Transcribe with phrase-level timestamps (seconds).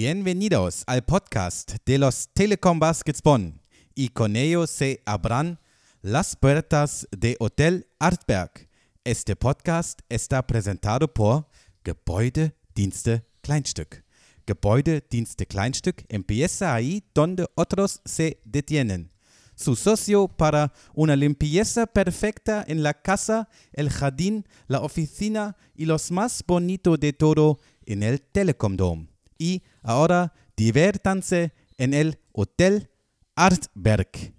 [0.00, 3.60] Bienvenidos al podcast de los Telecom Baskets Bonn
[3.96, 5.58] y con ellos se abran
[6.02, 8.68] las puertas de Hotel Artberg.
[9.02, 11.48] Este podcast está presentado por
[11.84, 14.04] Gebäudedienste Kleinstück.
[14.46, 19.10] Gebäudedienste Kleinstück empieza ahí donde otros se detienen.
[19.56, 26.12] Su socio para una limpieza perfecta en la casa, el jardín, la oficina y los
[26.12, 29.08] más bonito de todo en el Telecom Dome.
[29.40, 32.90] Y ahora diviértanse en el Hotel
[33.34, 34.34] Artberg.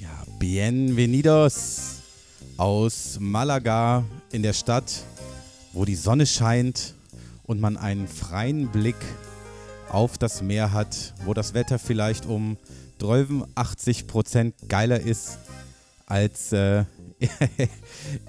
[0.00, 2.00] Ja, bienvenidos
[2.56, 5.04] aus Malaga in der Stadt,
[5.72, 6.96] wo die Sonne scheint
[7.44, 8.96] und man einen freien Blick
[9.90, 12.56] auf das Meer hat, wo das Wetter vielleicht um
[13.54, 15.38] 80 Prozent geiler ist
[16.06, 16.84] als äh,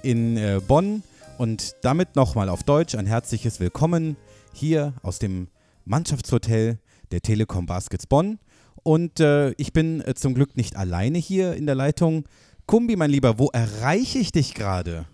[0.03, 1.03] in äh, Bonn.
[1.37, 4.15] Und damit nochmal auf Deutsch ein herzliches Willkommen
[4.53, 5.47] hier aus dem
[5.85, 6.79] Mannschaftshotel
[7.11, 8.39] der Telekom Baskets Bonn.
[8.83, 12.25] Und äh, ich bin äh, zum Glück nicht alleine hier in der Leitung.
[12.65, 15.05] Kumbi, mein Lieber, wo erreiche ich dich gerade?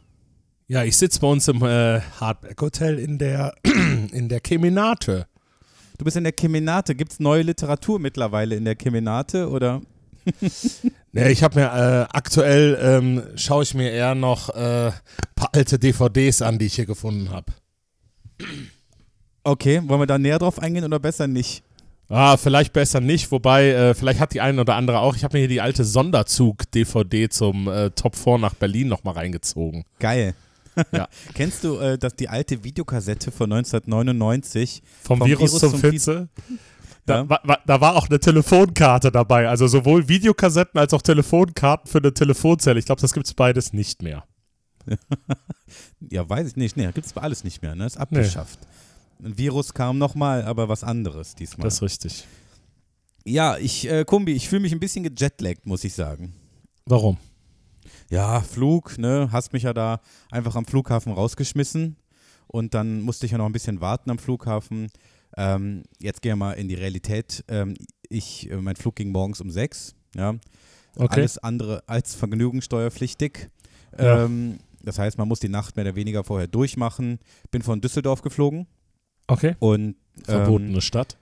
[0.68, 5.28] Ja, ich sitze bei uns im äh, Hardback Hotel in der, in der Kemenate.
[5.98, 6.96] Du bist in der Kemenate.
[6.96, 9.82] Gibt es neue Literatur mittlerweile in der Kemenate oder?
[11.14, 14.92] Nee, ich habe mir äh, aktuell ähm, schaue ich mir eher noch ein äh,
[15.34, 17.54] paar alte DVDs an, die ich hier gefunden habe.
[19.44, 21.64] Okay, wollen wir da näher drauf eingehen oder besser nicht?
[22.10, 25.16] Ah, vielleicht besser nicht, wobei, äh, vielleicht hat die eine oder andere auch.
[25.16, 29.86] Ich habe mir hier die alte Sonderzug-DVD zum äh, Top 4 nach Berlin nochmal reingezogen.
[30.00, 30.36] Geil.
[30.92, 31.08] Ja.
[31.34, 34.82] Kennst du äh, das, die alte Videokassette von 1999?
[35.04, 36.30] Vom, Virus, zum, Fitze.
[37.06, 37.30] Da, Ja.
[37.30, 39.48] wa, da war auch eine Telefonkarte dabei.
[39.48, 42.80] Also sowohl Videokassetten als auch Telefonkarten für eine Telefonzelle.
[42.80, 44.24] Ich glaube, das gibt es beides nicht mehr.
[46.10, 46.78] Ja, weiß ich nicht.
[46.78, 47.76] Nee, gibt es alles nicht mehr.
[47.76, 47.86] Ne?
[47.86, 48.60] Ist abgeschafft.
[49.22, 51.66] Ein Virus kam nochmal, aber was anderes diesmal.
[51.66, 52.26] Das ist richtig.
[53.26, 56.34] ja, ich, äh, Kumbi, ich fühle mich ein bisschen gejetlaggt, muss ich sagen.
[56.86, 57.18] Warum?
[58.10, 59.30] Ja, Flug, ne?
[59.32, 60.00] Hast mich ja da
[60.32, 61.98] einfach am Flughafen rausgeschmissen.
[62.48, 64.90] Und dann musste ich ja noch ein bisschen warten am Flughafen.
[65.36, 67.44] Ähm, jetzt gehen wir mal in die Realität.
[67.50, 67.76] Ähm,
[68.10, 69.96] ich, äh, mein Flug ging morgens um sechs.
[70.16, 70.36] Ja.
[70.96, 71.20] Okay.
[71.22, 73.50] Alles andere als vergnügungssteuerpflichtig.
[74.00, 74.24] Ja.
[74.24, 77.20] Ähm, das heißt, man muss die Nacht mehr oder weniger vorher durchmachen.
[77.52, 78.68] Bin von Düsseldorf geflogen
[79.28, 79.56] Okay.
[79.60, 81.18] und Verbotene ähm, Stadt.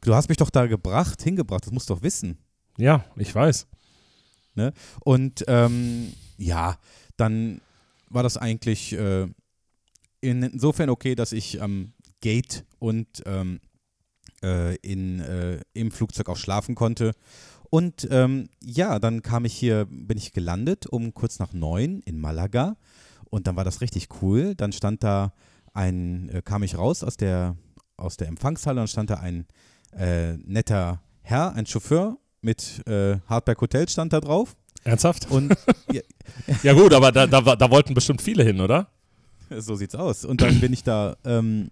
[0.00, 2.36] du hast mich doch da gebracht, hingebracht, das musst du doch wissen.
[2.76, 3.66] Ja, ich weiß.
[5.00, 6.78] Und ähm, ja,
[7.16, 7.60] dann
[8.08, 9.26] war das eigentlich äh,
[10.20, 13.60] insofern okay, dass ich am Gate und ähm,
[14.42, 17.12] äh, in, äh, im Flugzeug auch schlafen konnte.
[17.70, 22.20] Und ähm, ja, dann kam ich hier, bin ich gelandet um kurz nach neun in
[22.20, 22.76] Malaga.
[23.30, 24.54] Und dann war das richtig cool.
[24.56, 25.32] Dann stand da
[25.72, 27.56] ein, äh, kam ich raus aus der,
[27.96, 29.46] aus der Empfangshalle und stand da ein
[29.92, 34.56] äh, netter Herr, ein Chauffeur mit äh, Hardberg Hotel stand da drauf.
[34.84, 35.30] Ernsthaft?
[35.30, 35.54] Und
[36.62, 38.88] Ja gut, aber da, da, da wollten bestimmt viele hin, oder?
[39.50, 40.24] so sieht's aus.
[40.24, 41.70] Und dann bin ich da, ähm,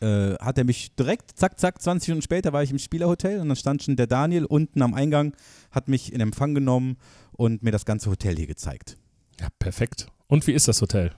[0.00, 3.48] äh, hat er mich direkt, zack, zack, 20 Minuten später war ich im Spielerhotel und
[3.48, 5.34] dann stand schon der Daniel unten am Eingang,
[5.70, 6.96] hat mich in Empfang genommen
[7.32, 8.96] und mir das ganze Hotel hier gezeigt.
[9.40, 10.08] Ja, perfekt.
[10.26, 11.12] Und wie ist das Hotel?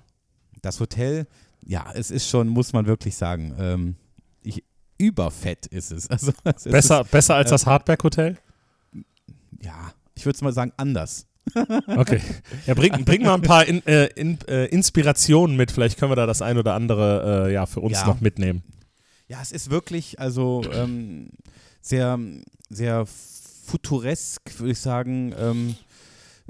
[0.61, 1.27] Das Hotel,
[1.65, 3.97] ja, es ist schon, muss man wirklich sagen, ähm,
[4.43, 4.63] ich,
[4.99, 6.09] überfett ist es.
[6.11, 8.33] Also, es Besser, besser als äh, das Hardback Hotel?
[8.33, 8.41] Ist,
[9.63, 11.27] ja, ich würde es mal sagen, anders.
[11.87, 12.21] Okay.
[12.67, 15.73] Ja, bring, bring mal ein paar in, äh, in, äh, Inspirationen mit.
[15.73, 18.07] Vielleicht können wir da das ein oder andere äh, ja, für uns Ja.
[18.07, 18.63] noch mitnehmen.
[19.29, 21.31] Ja, es ist wirklich, also ähm,
[21.81, 22.19] sehr,
[22.71, 25.75] sehr futuresk, würde ich sagen, ähm,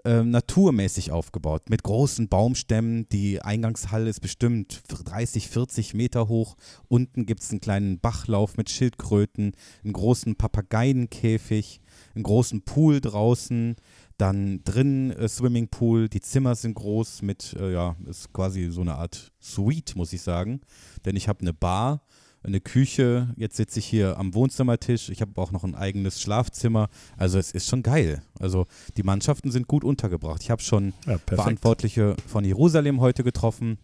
[0.05, 1.71] ähm, naturmäßig aufgebaut.
[1.71, 3.09] Mit großen Baumstämmen.
[3.11, 6.57] Die Eingangshalle ist bestimmt 30, 40 Meter hoch.
[6.89, 9.53] Unten gibt es einen kleinen Bachlauf mit Schildkröten,
[9.85, 11.81] einen großen Papageienkäfig,
[12.15, 13.77] einen großen Pool draußen.
[14.19, 18.95] Dann drin äh, Swimmingpool, die Zimmer sind groß mit, äh, ja, ist quasi so eine
[18.95, 20.61] Art Suite, muss ich sagen.
[21.05, 22.03] Denn ich habe eine Bar,
[22.45, 26.89] eine Küche, jetzt sitze ich hier am Wohnzimmertisch, ich habe auch noch ein eigenes Schlafzimmer.
[27.17, 28.23] Also es ist schon geil.
[28.39, 28.67] Also
[28.97, 30.43] die Mannschaften sind gut untergebracht.
[30.43, 31.19] Ich habe schon Ja.
[31.27, 33.79] Verantwortliche von Jerusalem heute getroffen,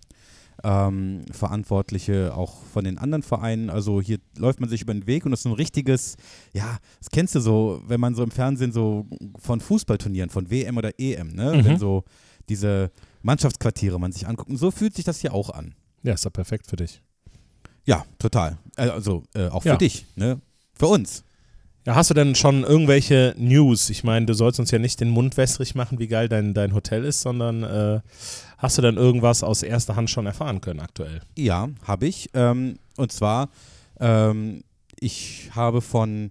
[0.64, 3.70] ähm, Verantwortliche auch von den anderen Vereinen.
[3.70, 6.16] Also hier läuft man sich über den Weg und das ist ein richtiges,
[6.52, 9.06] ja, das kennst du so, wenn man so im Fernsehen so
[9.38, 11.54] von Fußballturnieren, von WM oder EM, ne?
[11.54, 11.64] Mhm.
[11.64, 12.04] Wenn so
[12.48, 12.90] diese
[13.22, 14.50] Mannschaftsquartiere man sich anguckt.
[14.50, 15.74] Und so fühlt sich das hier auch an.
[16.02, 17.02] Ja, ist doch perfekt für dich.
[17.84, 18.58] Ja, total.
[18.76, 19.76] Äh, Also äh, auch für Ja.
[19.76, 20.40] dich, ne?
[20.74, 21.24] Für uns.
[21.88, 23.88] Ja, hast du denn schon irgendwelche News?
[23.88, 26.74] Ich meine, du sollst uns ja nicht den Mund wässrig machen, wie geil dein, dein
[26.74, 28.00] Hotel ist, sondern äh,
[28.58, 31.22] hast du denn irgendwas aus erster Hand schon erfahren können aktuell?
[31.38, 32.28] Ja, habe ich.
[32.34, 33.48] Ähm, und zwar,
[34.00, 34.64] ähm,
[35.00, 36.30] ich habe von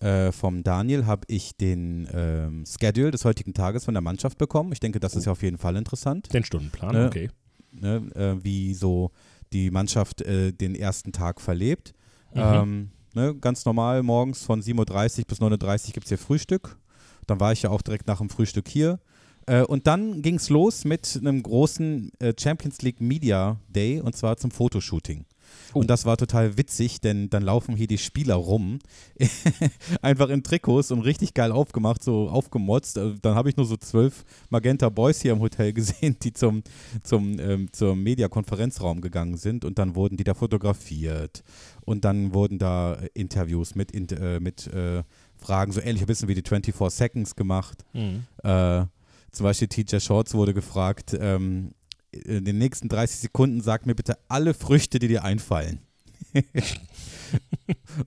[0.00, 4.72] äh, vom Daniel habe ich den ähm, Schedule des heutigen Tages von der Mannschaft bekommen.
[4.72, 7.06] Ich denke, das ist ja auf jeden Fall interessant, Den Stundenplan, Ne.
[7.06, 7.30] okay.
[7.70, 8.10] ne?
[8.16, 9.12] äh, wie so
[9.52, 11.94] die Mannschaft äh, den ersten Tag verlebt.
[12.34, 12.40] Mhm.
[12.42, 13.34] Ähm, ne?
[13.34, 16.78] Ganz normal, morgens von 7.30 Uhr bis 9.30 Uhr gibt es hier Frühstück.
[17.26, 19.00] Dann war ich ja auch direkt nach dem Frühstück hier.
[19.46, 24.14] Äh, und dann ging es los mit einem großen äh, Champions League Media Day und
[24.14, 25.24] zwar zum Fotoshooting.
[25.72, 25.80] Oh.
[25.80, 28.78] Und das war total witzig, denn dann laufen hier die Spieler rum,
[30.02, 32.98] einfach in Trikots und richtig geil aufgemacht, so aufgemotzt.
[32.98, 36.62] Äh, Dann habe ich nur so zwölf Magenta Boys hier im Hotel gesehen, die zum,
[37.02, 41.42] zum, ähm, zum Mediakonferenzraum gegangen sind und dann wurden die da fotografiert
[41.84, 45.02] und dann wurden da äh, Interviews mit, in, äh, mit äh,
[45.36, 47.84] Fragen, so ähnlich ein bisschen wie die 24 Seconds gemacht.
[47.92, 48.24] Mhm.
[48.42, 48.84] Äh,
[49.32, 51.72] zum Beispiel TJ Shorts wurde gefragt, ähm,
[52.24, 55.80] in den nächsten 30 Sekunden sag mir bitte alle Früchte, die dir einfallen.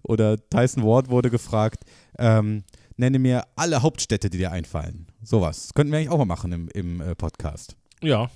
[0.04, 1.84] Oder Tyson Ward wurde gefragt,
[2.18, 2.64] ähm,
[2.98, 5.08] nenne mir alle Hauptstädte, die dir einfallen.
[5.24, 5.64] Sowas.
[5.64, 7.76] Das könnten wir eigentlich auch mal machen im, im äh, Podcast.
[8.02, 8.30] Ja,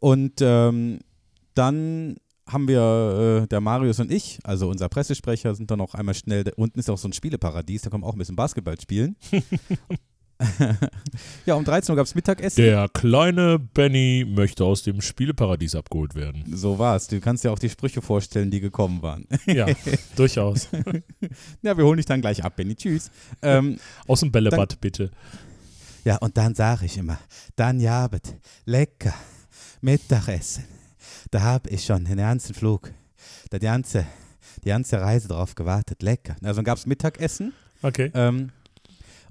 [0.00, 1.00] Und ähm,
[1.54, 2.16] dann
[2.46, 6.44] haben wir, äh, der Marius und ich, also unser Pressesprecher, sind dann auch einmal schnell,
[6.44, 9.16] da unten ist auch so ein Spieleparadies, da kommen auch ein bisschen Basketball spielen.
[11.46, 12.62] ja, um 13 Uhr gab es Mittagessen.
[12.62, 16.44] der kleine Benny möchte aus dem Spieleparadies abgeholt werden.
[16.54, 17.08] So war's.
[17.08, 19.26] Du kannst dir auch die Sprüche vorstellen, die gekommen waren.
[19.46, 19.66] Ja,
[20.14, 20.68] durchaus.
[21.62, 22.76] ja, wir holen dich dann gleich ab, Benny.
[22.76, 23.10] Tschüss.
[23.42, 25.10] Ähm, Aus dem Bällebad, bitte.
[26.04, 27.18] ja, und dann sage ich immer,
[27.56, 28.36] dann jabet,
[28.66, 29.14] lecker,
[29.80, 30.64] Mittagessen.
[31.30, 32.92] Da habe ich schon den ganzen Flug,
[33.52, 34.06] die ganze,
[34.64, 36.02] die ganze Reise drauf gewartet.
[36.02, 36.36] Lecker.
[36.42, 37.52] Also dann gab es Mittagessen.
[37.82, 38.10] Okay.
[38.14, 38.50] Ähm,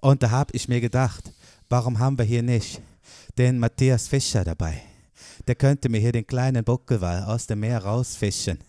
[0.02, 1.32] und da habe ich mir gedacht,
[1.70, 2.82] warum haben wir hier nicht
[3.38, 4.82] den Matthias Fischer dabei?
[5.48, 8.60] Der könnte mir hier den kleinen Buckelwal aus dem Meer rausfischen.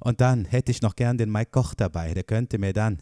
[0.00, 2.12] Und dann hätte ich noch gern den Mike Koch dabei.
[2.14, 3.00] Der könnte mir dann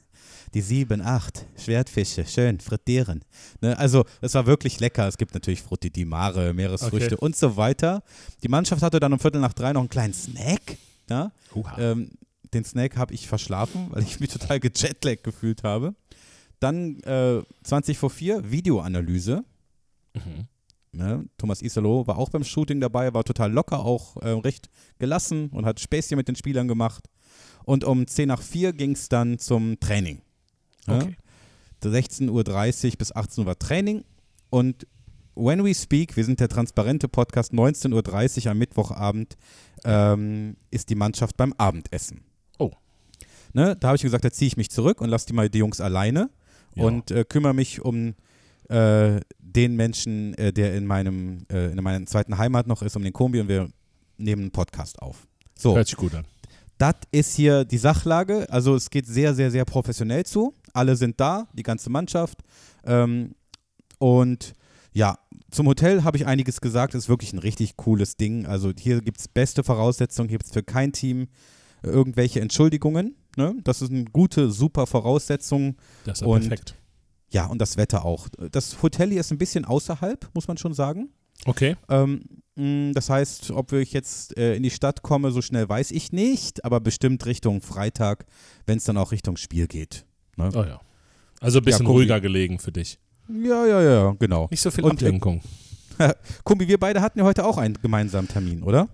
[0.55, 3.25] die sieben, acht Schwertfische schön frittieren.
[3.61, 3.79] Ne?
[3.79, 5.07] Also, es war wirklich lecker.
[5.09, 7.25] Es gibt natürlich Frutti di Mare, Meeresfrüchte Okay.
[7.25, 8.03] und so weiter.
[8.43, 10.77] Die Mannschaft hatte dann um Viertel nach drei noch einen kleinen Snack.
[11.09, 11.33] Ja?
[11.79, 12.11] Ähm,
[12.53, 15.95] den Snack habe ich verschlafen, weil ich mich total gejetlaggt gefühlt habe.
[16.61, 19.45] Dann äh, 20 vor 4, Videoanalyse.
[20.15, 20.47] Mhm.
[20.93, 21.25] Ne?
[21.39, 24.69] Thomas Isalo war auch beim Shooting dabei, war total locker, auch äh, recht
[24.99, 27.05] gelassen und hat Späßchen mit den Spielern gemacht.
[27.65, 30.23] Und um 10 nach 4 ging es dann zum Training.
[30.87, 30.97] Ne?
[30.97, 31.17] Okay.
[31.83, 32.29] 16.30
[32.87, 34.05] Uhr bis 18 Uhr war Training.
[34.51, 34.87] Und
[35.35, 39.37] when we speak, wir sind der transparente Podcast, 19.30 Uhr am Mittwochabend
[39.85, 42.25] ähm, ist die Mannschaft beim Abendessen.
[42.59, 42.73] Oh.
[43.53, 45.59] Ne, da habe ich gesagt, da ziehe ich mich zurück und lasse die mal die
[45.59, 46.31] Jungs alleine
[46.75, 46.85] Ja.
[46.85, 48.15] und äh, kümmere mich um
[48.69, 53.03] äh, den Menschen, äh, der in meinem äh, in meiner zweiten Heimat noch ist, um
[53.03, 53.69] den Kombi und wir
[54.19, 55.27] nehmen einen Podcast auf.
[55.59, 56.25] So, Hört sich gut an.
[56.79, 58.47] das ist hier die Sachlage.
[58.51, 60.55] Also es geht sehr, sehr, sehr professionell zu.
[60.73, 62.39] Alle sind da, die ganze Mannschaft.
[62.85, 63.35] Ähm,
[63.99, 64.53] und
[64.93, 65.19] ja,
[65.51, 66.95] zum Hotel habe ich einiges gesagt.
[66.95, 68.47] Es ist wirklich ein richtig cooles Ding.
[68.47, 70.29] Also hier gibt es beste Voraussetzungen.
[70.29, 71.29] Hier gibt es für kein Team
[71.83, 73.17] irgendwelche Entschuldigungen.
[73.41, 73.55] Ne?
[73.65, 75.77] Das ist eine gute, super Voraussetzung.
[76.05, 76.75] Das ist ja Und- perfekt.
[77.33, 78.29] Ja, und das Wetter auch.
[78.51, 81.09] Das Hotel hier ist ein bisschen außerhalb, muss man schon sagen.
[81.47, 81.77] Okay.
[81.89, 82.23] Ähm,
[82.57, 86.11] mh, das heißt, ob ich jetzt äh, in die Stadt komme, so schnell weiß ich
[86.13, 88.27] nicht, aber bestimmt Richtung Freitag,
[88.67, 90.05] wenn es dann auch Richtung Spiel geht.
[90.37, 90.51] Ne?
[90.55, 90.81] Oh ja.
[91.41, 92.01] Also ein bisschen Kombi.
[92.01, 92.99] ruhiger gelegen für dich.
[93.29, 94.49] Ja, ja, ja, genau.
[94.51, 95.41] Nicht so viel Und, äh, Ablenkung.
[96.45, 98.89] Kumbi, wir beide hatten ja heute auch einen gemeinsamen Termin, oder?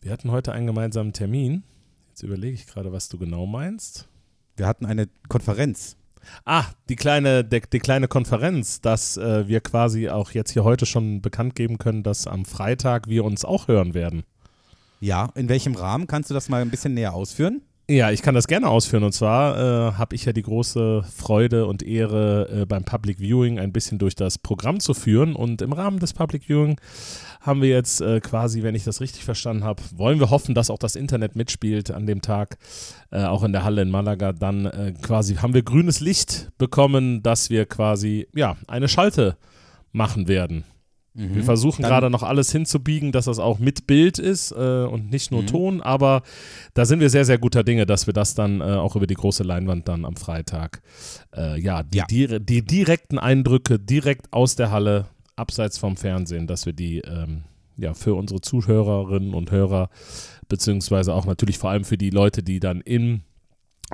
[0.00, 1.64] Wir hatten heute einen gemeinsamen Termin.
[2.12, 4.06] Jetzt überlege ich gerade, was du genau meinst.
[4.56, 5.96] Wir hatten eine Konferenz.
[6.44, 10.84] Ah, die kleine, die, die kleine Konferenz, dass äh, wir quasi auch jetzt hier heute
[10.84, 14.24] schon bekannt geben können, dass am Freitag wir uns auch hören werden.
[15.00, 16.06] Ja, in welchem Rahmen?
[16.06, 17.62] Kannst du das mal ein bisschen näher ausführen?
[17.90, 19.02] Ja, ich kann das gerne ausführen.
[19.02, 23.58] Und zwar äh, habe ich ja die große Freude und Ehre, äh, beim Public Viewing
[23.58, 25.34] ein bisschen durch das Programm zu führen.
[25.34, 26.80] Und im Rahmen des Public Viewing
[27.40, 30.70] haben wir jetzt äh, quasi, wenn ich das richtig verstanden habe, wollen wir hoffen, dass
[30.70, 32.56] auch das Internet mitspielt an dem Tag,
[33.10, 34.32] äh, auch in der Halle in Malaga.
[34.32, 39.36] Dann äh, quasi haben wir grünes Licht bekommen, dass wir quasi ja eine Schalte
[39.90, 40.64] machen werden.
[41.14, 45.30] Wir versuchen gerade noch alles hinzubiegen, dass das auch mit Bild ist äh, und nicht
[45.30, 45.46] nur Mhm.
[45.46, 46.22] Ton, aber
[46.72, 49.14] da sind wir sehr, sehr guter Dinge, dass wir das dann äh, auch über die
[49.14, 50.80] große Leinwand dann am Freitag,
[51.36, 52.06] äh, ja, die, Ja.
[52.06, 57.44] Die, die direkten Eindrücke direkt aus der Halle, abseits vom Fernsehen, dass wir die ähm,
[57.76, 59.90] ja, für unsere Zuhörerinnen und Hörer,
[60.48, 63.22] beziehungsweise auch natürlich vor allem für die Leute, die dann im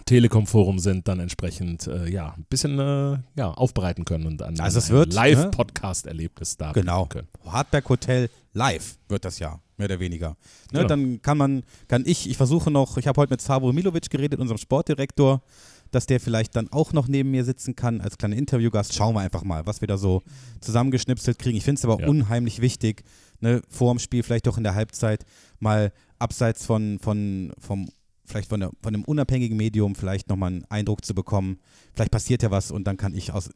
[0.06, 4.78] Telekom-Forum sind, dann entsprechend äh, ja, ein bisschen äh, ja, aufbereiten können und dann Also
[4.78, 7.06] es ein wird, Live-Podcast-Erlebnis da Genau.
[7.06, 7.28] können.
[7.46, 10.30] Hardback Hotel live wird das ja, mehr oder weniger.
[10.72, 10.88] Ne, Genau.
[10.88, 14.40] Dann kann man, kann ich, ich versuche noch, ich habe heute mit Savo Milovic geredet,
[14.40, 15.42] unserem Sportdirektor,
[15.90, 18.94] dass der vielleicht dann auch noch neben mir sitzen kann als kleiner Interviewgast.
[18.94, 20.22] Schauen wir einfach mal, was wir da so
[20.60, 21.56] zusammengeschnipselt kriegen.
[21.56, 22.08] Ich finde es aber Ja.
[22.08, 23.04] unheimlich wichtig,
[23.40, 25.24] ne, vor dem Spiel, vielleicht auch in der Halbzeit,
[25.60, 27.88] mal abseits von, von, vom,
[28.28, 31.58] vielleicht von, der, von einem unabhängigen Medium, vielleicht nochmal einen Eindruck zu bekommen.
[31.94, 33.50] Vielleicht passiert ja was und dann kann ich aus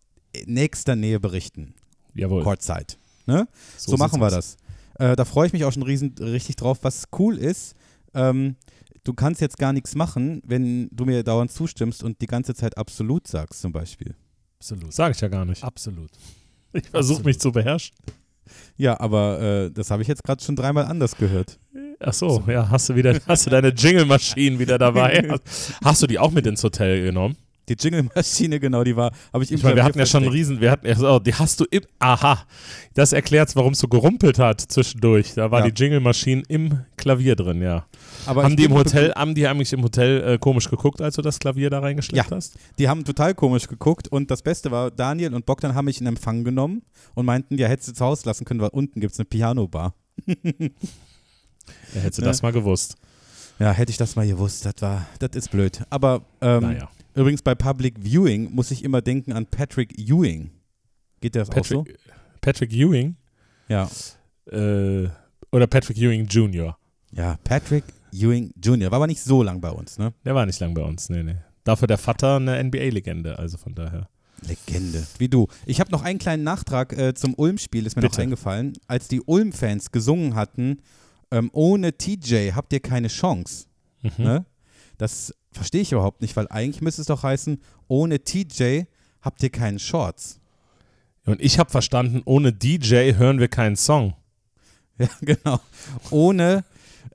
[0.46, 1.74] nächster Nähe berichten.
[2.14, 2.42] Jawohl.
[2.42, 2.98] Kurzzeit.
[3.26, 3.46] Ne?
[3.76, 4.56] So, machen wir das.
[4.98, 6.78] Äh, da freue ich mich auch schon riesen, richtig drauf.
[6.82, 7.74] Was cool ist,
[8.14, 8.56] ähm,
[9.04, 12.76] du kannst jetzt gar nichts machen, wenn du mir dauernd zustimmst und die ganze Zeit
[12.76, 14.14] absolut sagst, zum Beispiel.
[14.58, 14.92] Absolut.
[14.92, 15.62] Sage ich ja gar nicht.
[15.62, 16.10] Absolut.
[16.72, 17.94] Ich versuche mich zu beherrschen.
[18.76, 21.58] Ja, aber äh, das habe ich jetzt gerade schon dreimal anders gehört.
[22.04, 25.22] Ach so, ja, hast du wieder, hast du deine Jingle-Maschinen wieder dabei?
[25.30, 27.36] Hast, hast du die auch mit ins Hotel genommen?
[27.68, 30.60] Die Jingle-Maschine, genau, die war, habe ich Ich meine, wir hatten ja schon einen riesen,
[30.60, 32.42] wir hatten, ja- oh, die hast du im, aha,
[32.94, 35.34] das erklärt, warum es so gerumpelt hat zwischendurch.
[35.34, 35.70] Da war Ja.
[35.70, 37.86] die Jingle-Maschine im Klavier drin, ja.
[38.26, 41.22] Aber haben die im Hotel, haben die eigentlich im Hotel äh, komisch geguckt, als du
[41.22, 42.36] das Klavier da reingeschleppt Ja.
[42.36, 42.56] hast?
[42.80, 46.06] Die haben total komisch geguckt und das Beste war, Daniel und Bogdan haben mich in
[46.08, 46.82] Empfang genommen
[47.14, 49.94] und meinten, ja, hättest du zu Hause lassen können, weil unten gibt es eine Piano-Bar.
[51.94, 52.28] Ja, hättest du Ne?
[52.28, 52.96] das mal gewusst.
[53.58, 55.82] Ja, hätte ich das mal gewusst, das war, das ist blöd.
[55.90, 56.88] Aber ähm, naja.
[57.14, 60.50] übrigens bei Public Viewing muss ich immer denken an Patrick Ewing.
[61.20, 61.82] Geht der das auch so?
[61.84, 61.98] Patrick,
[62.40, 63.16] Patrick Ewing
[63.68, 63.88] Ja.
[64.50, 65.08] äh,
[65.52, 66.76] oder Patrick Ewing Jr.
[67.12, 68.90] Ja, Patrick Ewing Jr.
[68.90, 70.12] War aber nicht so lang bei uns, ne?
[70.24, 71.36] Der war nicht lang bei uns, nee, nee.
[71.64, 74.08] Dafür der Vater eine NBA-Legende, also von daher.
[74.48, 75.06] Legende.
[75.18, 75.46] Wie du.
[75.66, 78.22] Ich habe noch einen kleinen Nachtrag äh, zum Ulm-Spiel, ist mir noch Bitte.
[78.22, 78.72] eingefallen.
[78.88, 80.78] Als die Ulm-Fans gesungen hatten,
[81.32, 83.66] ähm, ohne TJ habt ihr keine Chance.
[84.02, 84.12] Mhm.
[84.18, 84.46] Ne?
[84.98, 88.82] Das verstehe ich überhaupt nicht, weil eigentlich müsste es doch heißen, ohne TJ
[89.22, 90.38] habt ihr keinen Shorts.
[91.24, 94.14] Und ich habe verstanden, ohne DJ hören wir keinen Song.
[94.98, 95.58] Ja, genau.
[96.10, 96.64] Ohne,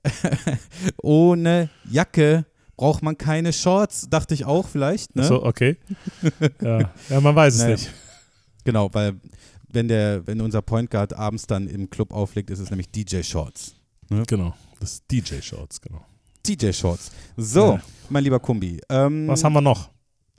[1.01, 2.45] ohne Jacke
[2.75, 5.15] braucht man keine Shorts, dachte ich auch vielleicht.
[5.15, 5.23] Ne?
[5.23, 5.77] So, okay.
[6.61, 6.91] ja.
[7.07, 7.71] ja, man weiß es Naja.
[7.75, 7.93] nicht.
[8.63, 9.13] Genau, weil
[9.69, 13.21] wenn, der, wenn unser Point Guard abends dann im Club auflegt, ist es nämlich DJ
[13.21, 13.76] Shorts.
[14.09, 14.53] Genau.
[14.79, 16.05] Das ist DJ-Shorts, genau.
[16.45, 17.11] DJ Shorts.
[17.35, 17.81] So, Ja.
[18.09, 18.79] mein lieber Kumbi.
[18.89, 19.89] Ähm, Was haben wir noch?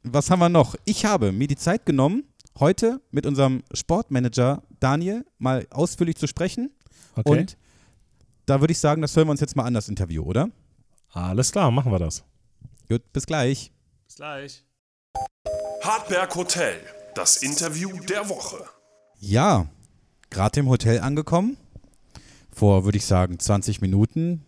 [0.04, 0.74] was haben wir noch?
[0.86, 2.24] Ich habe mir die Zeit genommen,
[2.58, 6.70] heute mit unserem Sportmanager Daniel mal ausführlich zu sprechen.
[7.14, 7.28] Okay.
[7.30, 7.56] Und
[8.46, 10.48] da würde ich sagen, das hören wir uns jetzt mal an, das Interview, oder?
[11.10, 12.22] Alles klar, machen wir das.
[12.88, 13.70] Gut, bis gleich.
[14.06, 14.64] Bis gleich.
[15.82, 16.76] Hartberg Hotel,
[17.14, 18.64] das Interview der Woche.
[19.20, 19.66] Ja,
[20.30, 21.58] gerade im Hotel angekommen.
[22.58, 24.42] Vor, würde ich sagen, 20 Minuten.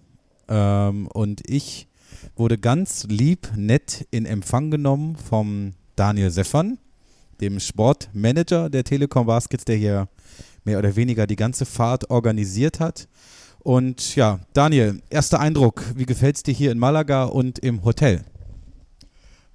[0.48, 1.86] Ähm, und ich
[2.34, 6.78] wurde ganz lieb, nett in Empfang genommen vom Daniel Seffern,
[7.40, 10.08] dem Sportmanager der Telekom Baskets, der hier
[10.64, 13.06] mehr oder weniger die ganze Fahrt organisiert hat.
[13.60, 18.24] Und ja, Daniel, erster Eindruck, wie gefällt es dir hier in Malaga und im Hotel?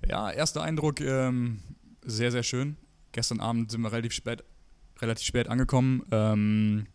[0.07, 1.59] Ja, erster Eindruck, ähm,
[2.05, 2.77] sehr, sehr schön.
[3.11, 4.45] Gestern Abend sind wir relativ spät,
[5.01, 6.03] relativ spät angekommen.
[6.09, 6.87] Ähm,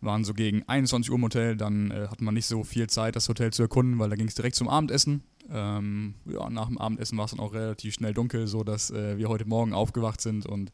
[0.00, 3.16] waren so gegen 21 Uhr im Hotel, dann äh, hatten wir nicht so viel Zeit,
[3.16, 5.22] das Hotel zu erkunden, weil da ging es direkt zum Abendessen.
[5.50, 9.28] Ähm, ja, nach dem Abendessen war es dann auch relativ schnell dunkel, sodass äh, wir
[9.28, 10.72] heute Morgen aufgewacht sind und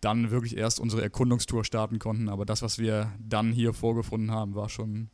[0.00, 2.28] dann wirklich erst unsere Erkundungstour starten konnten.
[2.28, 5.10] Aber das, was wir dann hier vorgefunden haben, war schon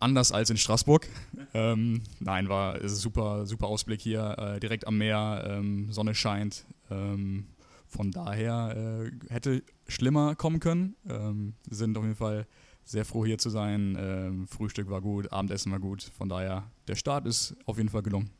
[0.00, 1.08] anders als in Straßburg.
[1.54, 6.14] ähm, nein, war ist ein super, super Ausblick hier, äh, direkt am Meer, ähm, Sonne
[6.14, 6.64] scheint.
[6.90, 7.46] Ähm,
[7.86, 10.96] von daher äh, hätte schlimmer kommen können.
[11.08, 12.46] Ähm, sind auf jeden Fall
[12.84, 13.96] sehr froh hier zu sein.
[13.98, 16.10] Ähm, Frühstück war gut, Abendessen war gut.
[16.16, 18.30] Von daher, der Start ist auf jeden Fall gelungen.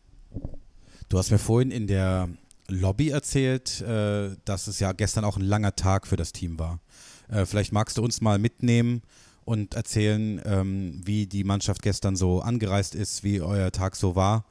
[1.09, 2.28] Du hast mir vorhin in der
[2.69, 6.81] Lobby erzählt, äh, dass es ja gestern auch ein langer Tag für das Team war.
[7.28, 9.02] Äh, vielleicht magst du uns mal mitnehmen
[9.45, 14.45] und erzählen, ähm, wie die Mannschaft gestern so angereist ist, wie euer Tag so war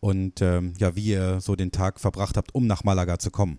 [0.00, 3.58] und ähm, ja, wie ihr so den Tag verbracht habt, um nach Malaga zu kommen.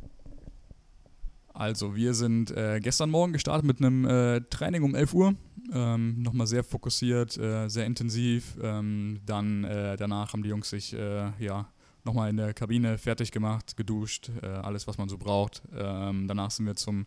[1.54, 5.36] Also wir sind äh, gestern Morgen gestartet mit einem äh, Training um 11 Uhr.
[5.72, 8.58] Ähm, Nochmal sehr fokussiert, äh, sehr intensiv.
[8.62, 11.68] Ähm, dann äh, danach haben die Jungs sich äh, ja,
[12.04, 15.62] nochmal in der Kabine fertig gemacht, geduscht, äh, alles was man so braucht.
[15.78, 17.06] Ähm, danach sind wir zum,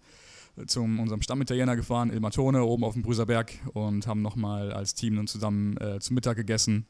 [0.66, 5.16] zum unserem Stammitaliener gefahren, Il Matone, oben auf dem Brüserberg und haben nochmal als Team
[5.16, 6.86] dann zusammen zum Mittag gegessen.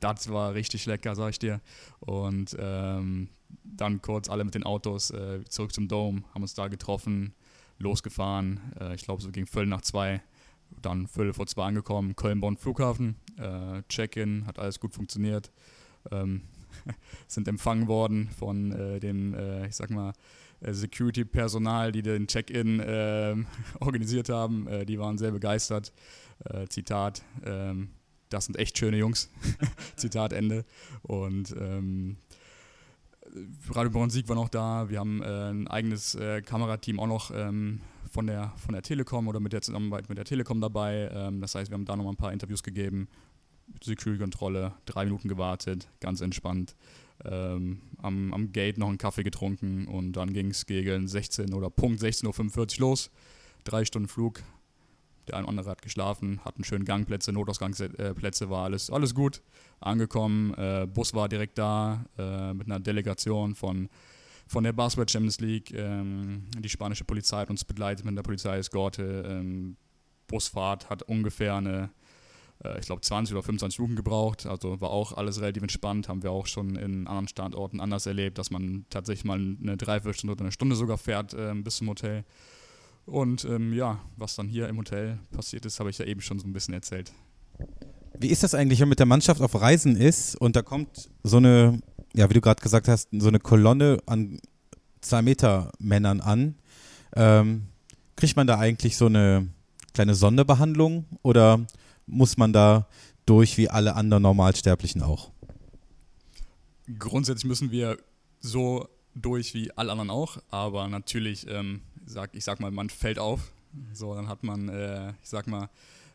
[0.00, 1.60] Das war richtig lecker, sag ich dir.
[1.98, 3.30] Und ähm,
[3.64, 7.34] dann kurz alle mit den Autos äh, zurück zum Dome, haben uns da getroffen,
[7.78, 8.60] losgefahren.
[8.80, 10.22] Äh, ich glaube, so gegen Viertel nach zwei
[10.82, 15.50] dann Viertel vor zwei angekommen, Köln-Bonn Flughafen, äh, Check-in, hat alles gut funktioniert.
[16.10, 16.42] Ähm,
[17.26, 20.12] sind empfangen worden von äh, dem, äh, ich sag mal,
[20.60, 23.46] äh, Security-Personal, die den Check-in ähm,
[23.80, 24.68] organisiert haben.
[24.86, 25.92] Die waren sehr begeistert.
[26.68, 27.90] Zitat, ähm,
[28.28, 29.28] das sind echt schöne Jungs.
[29.96, 30.64] Zitat Ende.
[31.02, 32.16] Und ähm,
[33.70, 34.88] Radio Born Sieg war noch da.
[34.88, 37.80] Wir haben äh, ein eigenes äh, Kamerateam auch noch ähm,
[38.10, 41.10] von, der, von der Telekom oder mit der Zusammenarbeit mit der Telekom dabei.
[41.12, 43.08] Ähm, das heißt, wir haben da noch mal ein paar Interviews gegeben.
[43.82, 46.74] Security-Kontrolle, drei Minuten gewartet, ganz entspannt.
[47.24, 51.68] Ähm, am, am Gate noch einen Kaffee getrunken und dann ging es gegen 16 oder
[51.68, 53.10] Punkt 16.45 Uhr los.
[53.64, 54.42] Drei Stunden Flug.
[55.28, 59.42] Der eine oder andere hat geschlafen, hatten schöne Gangplätze, Notausgangsplätze, war alles, alles gut.
[59.80, 63.88] Angekommen, äh, Bus war direkt da äh, mit einer Delegation von,
[64.46, 65.72] von der Basketball Champions League.
[65.72, 69.24] Ähm, die spanische Polizei hat uns begleitet mit der Polizeieskorte.
[69.26, 69.76] Ähm,
[70.26, 71.90] Busfahrt hat ungefähr eine
[72.64, 74.46] äh, ich glaube, 20 oder 25 Minuten gebraucht.
[74.46, 76.08] Also war auch alles relativ entspannt.
[76.08, 80.32] Haben wir auch schon in anderen Standorten anders erlebt, dass man tatsächlich mal eine Dreiviertelstunde
[80.32, 82.24] oder eine Stunde sogar fährt äh, bis zum Hotel.
[83.08, 86.38] Und ähm, ja, was dann hier im Hotel passiert ist, habe ich ja eben schon
[86.38, 87.12] so ein bisschen erzählt.
[88.18, 91.08] Wie ist das eigentlich, wenn man mit der Mannschaft auf Reisen ist und da kommt
[91.22, 91.80] so eine,
[92.14, 94.40] ja, wie du gerade gesagt hast, so eine Kolonne an
[95.00, 96.56] zwei Meter Männern an?
[97.16, 97.68] Ähm,
[98.16, 99.48] kriegt man da eigentlich so eine
[99.94, 101.64] kleine Sonderbehandlung oder
[102.06, 102.88] muss man da
[103.24, 105.30] durch wie alle anderen Normalsterblichen auch?
[106.98, 107.96] Grundsätzlich müssen wir
[108.40, 113.18] so durch wie alle anderen auch, aber natürlich, ähm, sag, ich sag mal, man fällt
[113.18, 113.52] auf.
[113.92, 115.68] So, dann hat man, äh, ich sag mal,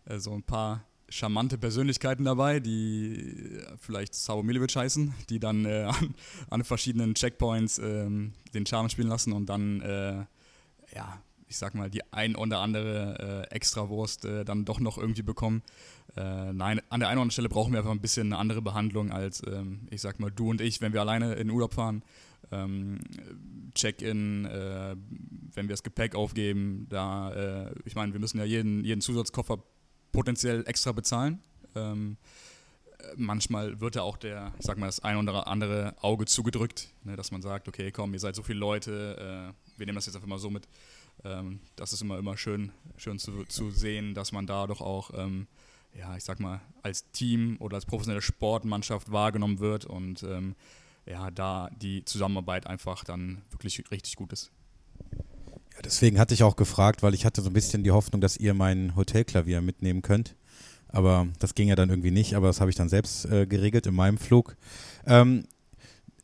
[0.05, 5.65] äh, so ein paar charmante Persönlichkeiten dabei, die äh, vielleicht Savo Milovic heißen, die dann
[5.65, 6.15] äh, an,
[6.49, 10.25] an, verschiedenen Checkpoints ähm, den Charme spielen lassen und dann, äh,
[10.95, 15.21] ja, ich sag mal, die ein oder andere äh, Extrawurst äh, dann doch noch irgendwie
[15.21, 15.61] bekommen.
[16.15, 18.63] Äh, nein, an der einen oder anderen Stelle brauchen wir einfach ein bisschen eine andere
[18.63, 21.75] Behandlung als, ähm, ich sag mal, du und ich, wenn wir alleine in den Urlaub
[21.75, 22.03] fahren.
[22.53, 22.99] Ähm,
[23.73, 24.95] Check-in, äh,
[25.53, 29.63] wenn wir das Gepäck aufgeben, da, äh, ich meine, wir müssen ja jeden, jeden Zusatzkoffer
[30.11, 31.39] potenziell extra bezahlen.
[31.75, 32.17] Ähm,
[33.15, 37.15] manchmal wird ja auch der, ich sag mal, das ein oder andere Auge zugedrückt, ne,
[37.15, 40.15] dass man sagt, okay, komm, ihr seid so viele Leute, äh, wir nehmen das jetzt
[40.15, 40.67] einfach mal so mit
[41.23, 45.11] ähm, das ist immer, immer schön, schön zu, zu sehen, dass man da doch auch,
[45.15, 45.47] ähm,
[45.97, 50.55] ja, ich sag mal, als Team oder als professionelle Sportmannschaft wahrgenommen wird und ähm,
[51.05, 54.51] ja, da die Zusammenarbeit einfach dann wirklich richtig gut ist.
[55.73, 58.37] Ja, deswegen hatte ich auch gefragt, weil ich hatte so ein bisschen die Hoffnung, dass
[58.37, 60.35] ihr mein Hotelklavier mitnehmen könnt.
[60.87, 63.87] Aber das ging ja dann irgendwie nicht, aber das habe ich dann selbst äh, geregelt
[63.87, 64.55] in meinem Flug.
[65.07, 65.45] Ähm,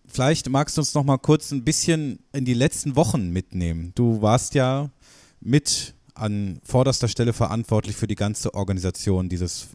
[0.08, 3.94] vielleicht magst du uns noch mal kurz ein bisschen in die letzten Wochen mitnehmen.
[3.96, 4.92] Du warst ja
[5.42, 9.70] mit an vorderster Stelle verantwortlich für die ganze Organisation dieses,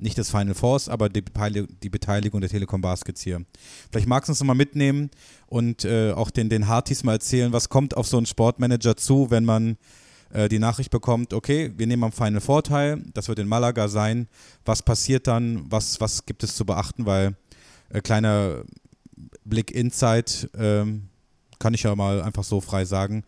[0.00, 3.44] nicht des Final Force, aber die, Beteiligung der Telekom Baskets hier.
[3.90, 5.10] Vielleicht magst du uns noch mal mitnehmen
[5.46, 9.30] und äh, auch den, den Hartis mal erzählen, was kommt auf so einen Sportmanager zu,
[9.30, 9.76] wenn man
[10.32, 14.28] äh, die Nachricht bekommt, okay, wir nehmen am Final Vorteil, das wird in Malaga sein.
[14.64, 15.70] Was passiert dann?
[15.70, 17.06] Was, was gibt es zu beachten?
[17.06, 17.36] Weil
[17.90, 18.64] äh, kleiner
[19.44, 21.08] Blick Inside, ähm,
[21.58, 23.22] kann ich ja mal einfach so frei sagen.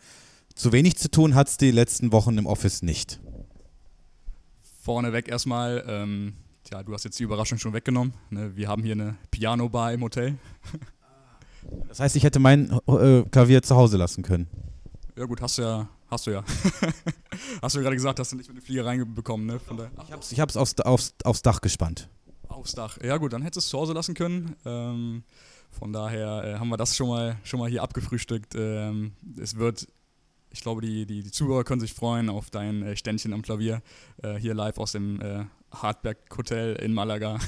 [0.54, 3.20] Zu wenig zu tun hat es die letzten Wochen im Office nicht.
[4.82, 6.35] Vorneweg erstmal, ähm,
[6.72, 8.14] tja, du hast jetzt die Überraschung schon weggenommen.
[8.30, 8.56] Ne?
[8.56, 10.37] Wir haben hier eine Piano-Bar im Hotel.
[11.87, 14.48] Das heißt, ich hätte mein äh, Klavier zu Hause lassen können.
[15.16, 16.42] Ja gut, hast du ja, hast du ja.
[17.62, 19.61] hast du ja gerade gesagt, hast du nicht mit dem Flieger reinbekommen, ne?
[19.61, 22.08] Von der, ich hab's, ich hab's aufs, aufs, aufs Dach gespannt.
[22.48, 22.98] Aufs Dach.
[23.00, 24.56] Ja gut, dann hättest du es zu Hause lassen können.
[24.64, 25.22] Ähm,
[25.70, 28.56] von daher äh, haben wir das schon mal, schon mal hier abgefrühstückt.
[28.56, 29.87] Ähm, es wird,
[30.50, 33.82] ich glaube, die, die, die Zuhörer können sich freuen auf dein äh, Ständchen am Klavier.
[34.20, 37.38] Äh, hier live aus dem äh, Hardberg Hotel in Malaga.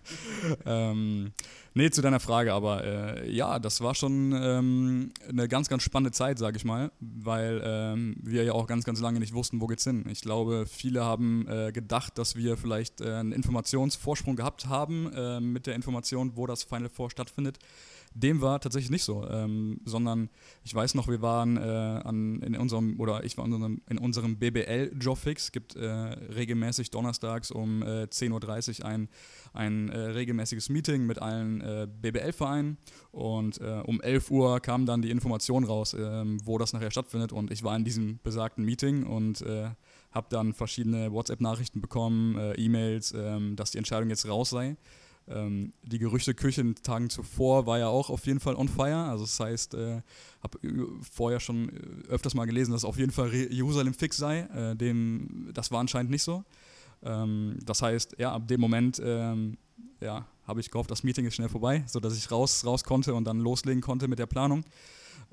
[0.66, 1.32] ähm,
[1.74, 6.12] nee, zu deiner Frage, aber äh, ja, das war schon ähm, eine ganz, ganz spannende
[6.12, 9.66] Zeit, sage ich mal, weil ähm, wir ja auch ganz, ganz lange nicht wussten, wo
[9.66, 10.04] geht's hin.
[10.08, 15.40] Ich glaube, viele haben äh, gedacht, dass wir vielleicht äh, einen Informationsvorsprung gehabt haben äh,
[15.40, 17.58] mit der Information, wo das Final Four stattfindet.
[18.14, 20.28] Dem war tatsächlich nicht so, ähm, sondern
[20.64, 23.98] ich weiß noch, wir waren äh, an, in unserem, oder ich war in unserem, in
[23.98, 29.08] unserem BBL-Jobfix, gibt äh, regelmäßig donnerstags um äh, 10.30 Uhr ein,
[29.52, 32.76] ein äh, regelmäßiges Meeting mit allen äh, BBL-Vereinen
[33.12, 37.32] und äh, um 11 Uhr kam dann die Information raus, ähm, wo das nachher stattfindet.
[37.32, 39.44] Und ich war in diesem besagten Meeting und
[40.10, 44.76] habe dann verschiedene WhatsApp-Nachrichten bekommen, E-Mails, ähm, dass die Entscheidung jetzt raus sei.
[45.28, 49.04] Ähm, die Gerüchteküche in den Tagen zuvor war ja auch auf jeden Fall on fire.
[49.04, 50.02] Also das heißt, äh,
[50.42, 50.58] habe
[51.00, 54.40] vorher schon äh, öfters mal gelesen, dass auf jeden Fall Jerusalem fix sei.
[54.40, 56.44] Äh, dem, das war anscheinend nicht so.
[57.02, 59.56] Ähm, das heißt, ja, ab dem Moment ähm,
[60.00, 63.24] ja, habe ich gehofft, das Meeting ist schnell vorbei, sodass ich raus, raus konnte und
[63.24, 64.64] dann loslegen konnte mit der Planung.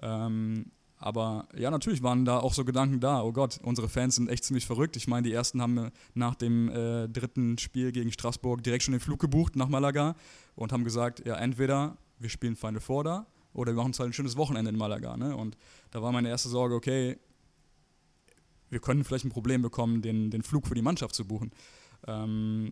[0.01, 3.23] Ähm, aber ja, natürlich waren da auch so Gedanken da.
[3.23, 4.97] Oh Gott, unsere Fans sind echt ziemlich verrückt.
[4.97, 8.99] Ich meine, die ersten haben nach dem äh, dritten Spiel gegen Straßburg direkt schon den
[8.99, 10.15] Flug gebucht nach Malaga
[10.55, 14.09] und haben gesagt, ja, entweder wir spielen Final Four da oder wir machen uns halt
[14.09, 15.15] ein schönes Wochenende in Malaga.
[15.15, 15.35] Ne?
[15.35, 15.55] Und
[15.91, 17.17] da war meine erste Sorge, okay,
[18.69, 21.51] wir können vielleicht ein Problem bekommen, den, den Flug für die Mannschaft zu buchen.
[22.07, 22.71] Ähm,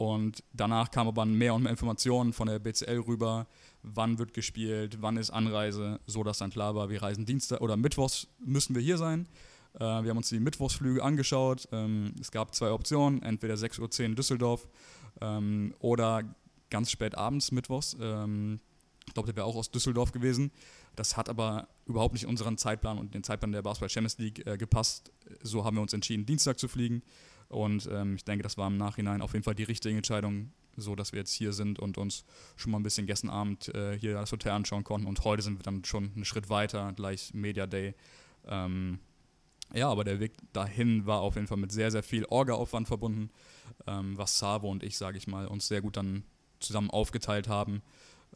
[0.00, 3.46] und danach kamen aber mehr und mehr Informationen von der BCL rüber,
[3.82, 7.76] wann wird gespielt, wann ist Anreise, so dass dann klar war, wir reisen Dienstag oder
[7.76, 9.28] Mittwochs müssen wir hier sein.
[9.74, 11.68] Äh, wir haben uns die Mittwochsflüge angeschaut.
[11.70, 14.68] Ähm, es gab zwei Optionen, entweder 6.10 Uhr in Düsseldorf
[15.20, 16.22] ähm, oder
[16.70, 17.94] ganz spät abends Mittwochs.
[18.00, 18.58] Ähm,
[19.06, 20.50] ich glaube, der wäre auch aus Düsseldorf gewesen.
[20.96, 24.56] Das hat aber überhaupt nicht unseren Zeitplan und den Zeitplan der Basketball Champions League äh,
[24.56, 25.12] gepasst.
[25.42, 27.02] So haben wir uns entschieden, Dienstag zu fliegen.
[27.50, 30.94] Und ähm, ich denke, das war im Nachhinein auf jeden Fall die richtige Entscheidung, so
[30.94, 32.24] dass wir jetzt hier sind und uns
[32.56, 35.06] schon mal ein bisschen gestern Abend äh, hier das Hotel anschauen konnten.
[35.06, 37.94] Und heute sind wir dann schon einen Schritt weiter, gleich Media Day.
[38.46, 39.00] Ähm,
[39.74, 43.30] ja, aber der Weg dahin war auf jeden Fall mit sehr, sehr viel Orga-Aufwand verbunden,
[43.86, 46.22] ähm, was Savo und ich, sage ich mal, uns sehr gut dann
[46.60, 47.82] zusammen aufgeteilt haben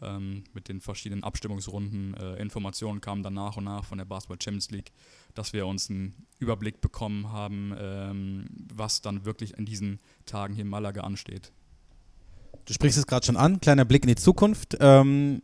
[0.01, 2.15] ähm, mit den verschiedenen Abstimmungsrunden.
[2.15, 4.93] Äh, Informationen kamen dann nach und nach von der Basketball Champions League,
[5.35, 10.65] dass wir uns einen Überblick bekommen haben, ähm, was dann wirklich in diesen Tagen hier
[10.65, 11.53] in Malaga ansteht.
[12.65, 14.77] Du sprichst es gerade schon an, kleiner Blick in die Zukunft.
[14.81, 15.43] Ähm,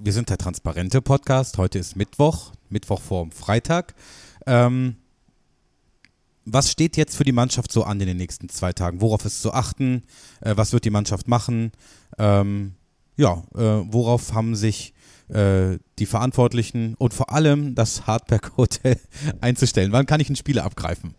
[0.00, 1.58] wir sind der transparente Podcast.
[1.58, 3.94] Heute ist Mittwoch, Mittwoch vor Freitag.
[4.46, 4.96] Ähm,
[6.44, 9.00] was steht jetzt für die Mannschaft so an in den nächsten zwei Tagen?
[9.00, 10.04] Worauf ist zu achten?
[10.40, 11.72] Äh, was wird die Mannschaft machen?
[12.18, 12.74] Ähm,
[13.20, 14.94] ja, äh, worauf haben sich
[15.28, 18.98] äh, die Verantwortlichen und vor allem das Hardback Hotel
[19.42, 19.92] einzustellen?
[19.92, 21.14] Wann kann ich einen Spieler abgreifen?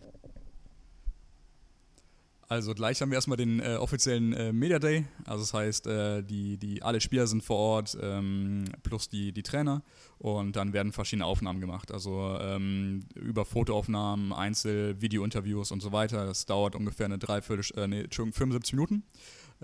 [2.48, 5.06] Also gleich haben wir erstmal den äh, offiziellen äh, Media Day.
[5.24, 9.42] Also das heißt, äh, die, die, alle Spieler sind vor Ort, ähm, plus die, die
[9.42, 9.82] Trainer.
[10.18, 11.90] Und dann werden verschiedene Aufnahmen gemacht.
[11.92, 16.26] Also ähm, über Fotoaufnahmen, Einzel-, Video-Interviews und so weiter.
[16.26, 19.04] Das dauert ungefähr eine Dreiviertel, äh, nee, 75 Minuten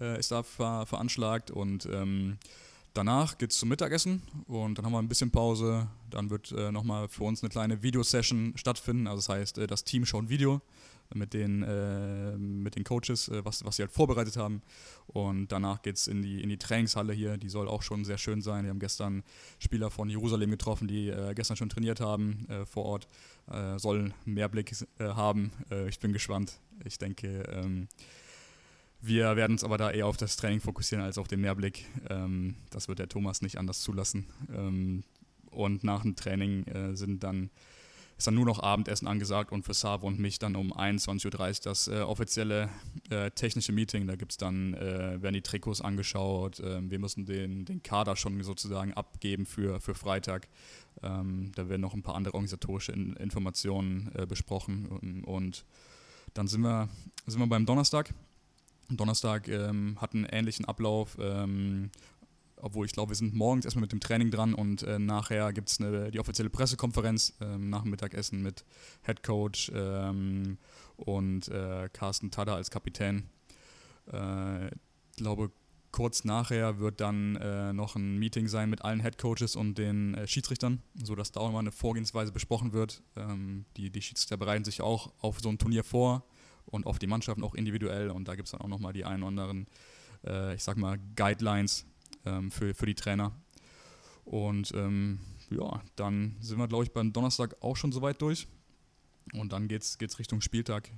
[0.00, 1.50] äh, ist da ver veranschlagt.
[1.50, 2.38] Und ähm,
[2.94, 5.88] danach geht es zum Mittagessen und dann haben wir ein bisschen Pause.
[6.10, 9.06] Dann wird äh, nochmal für uns eine kleine Videosession stattfinden.
[9.06, 10.62] Also das heißt, äh, das Team schaut ein Video
[11.14, 14.62] mit den, äh, mit den Coaches, äh, was, was sie halt vorbereitet haben.
[15.06, 18.18] Und danach geht es in die, in die Trainingshalle hier, die soll auch schon sehr
[18.18, 18.64] schön sein.
[18.64, 19.22] Wir haben gestern
[19.58, 23.08] Spieler von Jerusalem getroffen, die äh, gestern schon trainiert haben äh, vor Ort,
[23.50, 25.52] äh, sollen mehr Blick haben.
[25.88, 26.58] ich bin gespannt.
[26.84, 27.88] Ich denke, ähm,
[29.00, 31.86] wir werden uns aber da eher auf das Training fokussieren als auf den Mehrblick.
[32.08, 34.26] Ähm, das wird der Thomas nicht anders zulassen.
[34.52, 35.04] Ähm,
[35.50, 37.50] und nach dem Training sind dann
[38.18, 41.54] ist dann nur noch Abendessen angesagt und für Savo und mich dann um 21.30 Uhr
[41.62, 42.68] das äh, offizielle
[43.10, 44.08] äh, technische Meeting.
[44.08, 46.60] Da gibt's dann, äh, werden die Trikots angeschaut.
[46.60, 50.48] Ähm, wir müssen den, den Kader schon sozusagen abgeben für, für Freitag.
[51.00, 55.64] Ähm, da werden noch ein paar andere organisatorische in, Informationen äh, besprochen und, und,
[56.34, 56.88] dann sind wir,
[57.26, 58.12] sind wir beim Donnerstag.
[58.96, 61.16] Donnerstag ähm, hat einen ähnlichen Ablauf.
[61.20, 61.90] Ähm,
[62.60, 65.68] obwohl ich glaube, wir sind morgens erstmal mit dem Training dran und äh, nachher gibt
[65.68, 68.64] es die offizielle Pressekonferenz ähm, nach dem Mittagessen mit
[69.04, 70.58] Head Coach ähm,
[70.96, 73.28] und äh, Carsten Tada als Kapitän.
[74.12, 75.50] Äh, ich glaube,
[75.90, 80.14] kurz nachher wird dann äh, noch ein Meeting sein mit allen Head Coaches und den
[80.14, 83.02] äh, Schiedsrichtern, sodass da auch mal eine Vorgehensweise besprochen wird.
[83.16, 86.24] Ähm, die, die Schiedsrichter bereiten sich auch auf so ein Turnier vor
[86.70, 89.22] und auf die Mannschaften auch individuell und da gibt es dann auch nochmal die einen
[89.22, 89.66] oder anderen,
[90.26, 91.86] äh, ich sag mal, Guidelines,
[92.24, 93.32] ähm, für, für die Trainer.
[94.24, 98.46] Und ähm, ja, dann sind wir, glaube ich, beim Donnerstag auch schon soweit durch.
[99.32, 100.90] Und dann geht es Richtung Spieltag.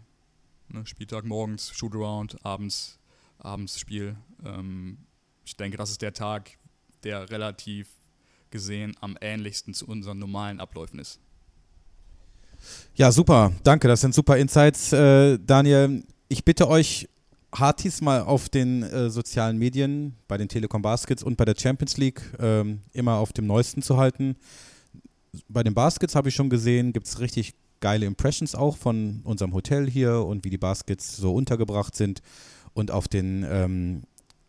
[0.69, 2.99] Ne, Spieltag morgens, Shootaround, abends,
[3.39, 4.17] abends Spiel.
[4.45, 4.99] Ähm,
[5.45, 6.59] ich denke, das ist der Tag,
[7.03, 7.89] der relativ
[8.51, 11.21] gesehen am ähnlichsten zu unseren normalen Abläufen ist.
[12.95, 13.53] Ja, super.
[13.63, 16.05] Danke, das sind super Insights, äh, Daniel.
[16.29, 17.09] Ich bitte euch,
[17.53, 21.97] Hartis mal auf den äh, sozialen Medien, bei den Telekom Baskets und bei der Champions
[21.97, 24.37] League ähm, immer auf dem Neuesten zu halten.
[25.49, 29.55] Bei den Baskets habe ich schon gesehen, gibt es richtig geile Impressions auch von unserem
[29.55, 32.23] Hotel hier und wie die Baskets so untergebracht sind.
[32.73, 34.03] Und auf den ähm,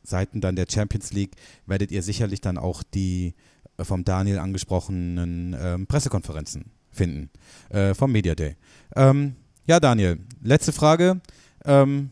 [0.04, 3.34] Seiten dann der Champions League werdet ihr sicherlich dann auch die
[3.78, 7.30] äh, vom Daniel angesprochenen ähm, Pressekonferenzen finden,
[7.70, 8.56] äh, vom Media Day.
[8.96, 11.22] Ähm, ja, Daniel, letzte Frage.
[11.66, 12.10] Ähm,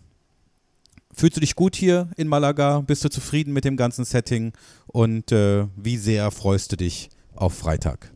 [1.20, 2.80] Fühlst du dich gut hier in Malaga?
[2.80, 4.54] Bist du zufrieden mit dem ganzen Setting?
[4.88, 8.10] Und äh, wie sehr freust du dich auf Freitag?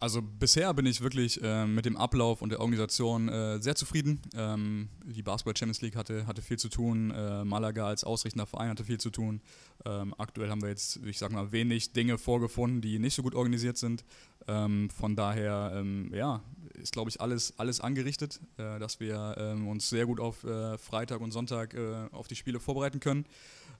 [0.00, 4.20] Also bisher bin ich wirklich äh, mit dem Ablauf und der Organisation äh, sehr zufrieden.
[4.34, 8.70] Ähm, die Basketball Champions League hatte, hatte viel zu tun, äh, Malaga als ausrichtender Verein
[8.70, 9.40] hatte viel zu tun.
[9.84, 13.34] Ähm, aktuell haben wir jetzt, ich sag mal, wenig Dinge vorgefunden, die nicht so gut
[13.34, 14.04] organisiert sind.
[14.46, 16.42] Ähm, von daher, ähm, ja,
[16.74, 20.78] ist glaube ich alles, alles angerichtet, äh, dass wir ähm, uns sehr gut auf äh,
[20.78, 23.26] Freitag und Sonntag äh, auf die Spiele vorbereiten können.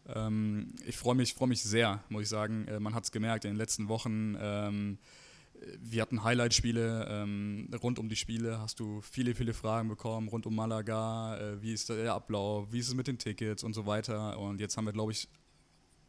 [0.09, 2.67] Ähm, ich freue mich, freu mich sehr, muss ich sagen.
[2.81, 4.37] man hat es gemerkt in den letzten Wochen
[5.81, 10.47] wir hatten Highlight-Spiele ähm, rund um die Spiele, hast du viele, viele Fragen bekommen rund
[10.47, 13.87] um Malaga, äh, wie ist der Ablauf, wie ist es mit den Tickets und so
[13.87, 14.39] weiter.
[14.39, 15.29] Und jetzt haben wir, glaube ich,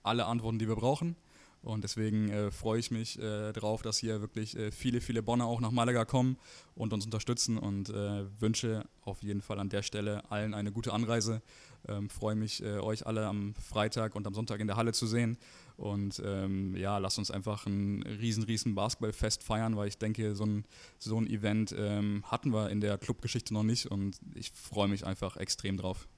[0.04, 1.16] alle Antworten, die wir brauchen.
[1.62, 5.46] Und deswegen äh, freue ich mich äh, darauf, dass hier wirklich äh, viele, viele Bonner
[5.46, 6.38] auch nach Malaga kommen
[6.74, 10.94] und uns unterstützen und äh, wünsche auf jeden Fall an der Stelle allen eine gute
[10.94, 11.42] Anreise.
[11.88, 15.06] Ähm, freue mich, äh, euch alle am Freitag und am Sonntag in der Halle zu
[15.06, 15.38] sehen.
[15.80, 20.46] Und ähm, ja, lasst uns einfach ein riesen, riesen Basketballfest feiern, weil ich denke, so
[20.46, 20.66] ein,
[20.98, 25.06] so ein Event ähm, hatten wir in der Clubgeschichte noch nicht und ich freue mich
[25.06, 26.10] einfach extrem drauf.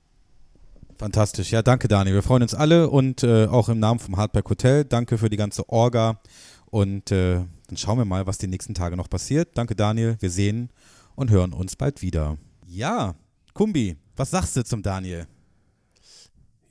[0.97, 1.52] Fantastisch.
[1.52, 2.12] Ja, danke, Dani.
[2.12, 4.84] Wir freuen uns alle und äh, auch im Namen vom Hardback Hotel.
[4.84, 6.19] Danke für die ganze Orga.
[6.65, 9.50] Und äh, dann schauen wir mal, was die nächsten Tage noch passiert.
[9.58, 10.17] Danke, Daniel.
[10.21, 10.69] Wir sehen
[11.15, 12.38] und hören uns bald wieder.
[12.67, 13.13] Ja,
[13.54, 15.28] Kumbi, was sagst du zum Daniel?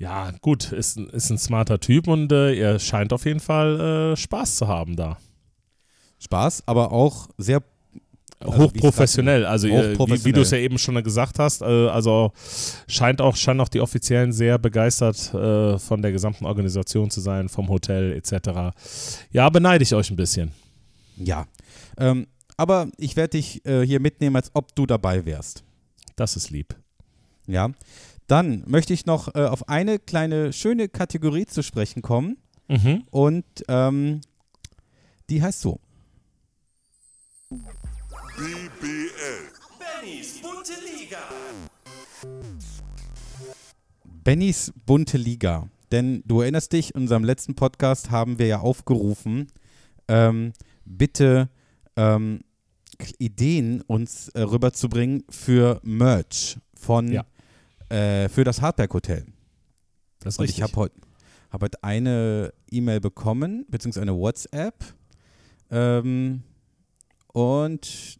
[0.00, 4.16] Ja, gut, ist, ist ein smarter Typ und äh, er scheint auf jeden Fall äh,
[4.16, 5.18] Spaß zu haben da.
[6.18, 7.62] Spaß, aber auch sehr
[8.38, 9.44] also hochprofessionell.
[9.44, 10.18] Also hochprofessionell.
[10.20, 12.32] wie, wie du es ja eben schon gesagt hast, äh, also
[12.88, 17.50] scheint auch, scheinen auch die Offiziellen sehr begeistert äh, von der gesamten Organisation zu sein,
[17.50, 18.74] vom Hotel etc.
[19.32, 20.52] Ja, beneide ich euch ein bisschen.
[21.18, 21.46] Ja,
[21.98, 25.62] ähm, aber ich werde dich äh, hier mitnehmen, als ob du dabei wärst.
[26.16, 26.74] Das ist lieb.
[27.46, 27.68] Ja,
[28.30, 32.36] dann möchte ich noch äh, auf eine kleine schöne Kategorie zu sprechen kommen.
[32.68, 33.02] Mhm.
[33.10, 34.20] Und ähm,
[35.28, 35.80] die heißt so.
[37.48, 39.10] BBL.
[39.80, 41.18] Bennys bunte Liga.
[44.22, 45.68] Bennys bunte Liga.
[45.90, 49.48] Denn du erinnerst dich, in unserem letzten Podcast haben wir ja aufgerufen,
[50.06, 50.52] ähm,
[50.84, 51.48] bitte
[51.96, 52.42] ähm,
[53.18, 57.24] Ideen uns äh, rüberzubringen für Merch von ja
[57.90, 59.26] äh, für das Hardback Hotel.
[60.20, 60.58] Das ist Und richtig.
[60.58, 60.94] ich habe heute
[61.50, 64.84] hab heut eine E-Mail bekommen, beziehungsweise eine WhatsApp.
[65.70, 66.42] Ähm,
[67.32, 68.18] und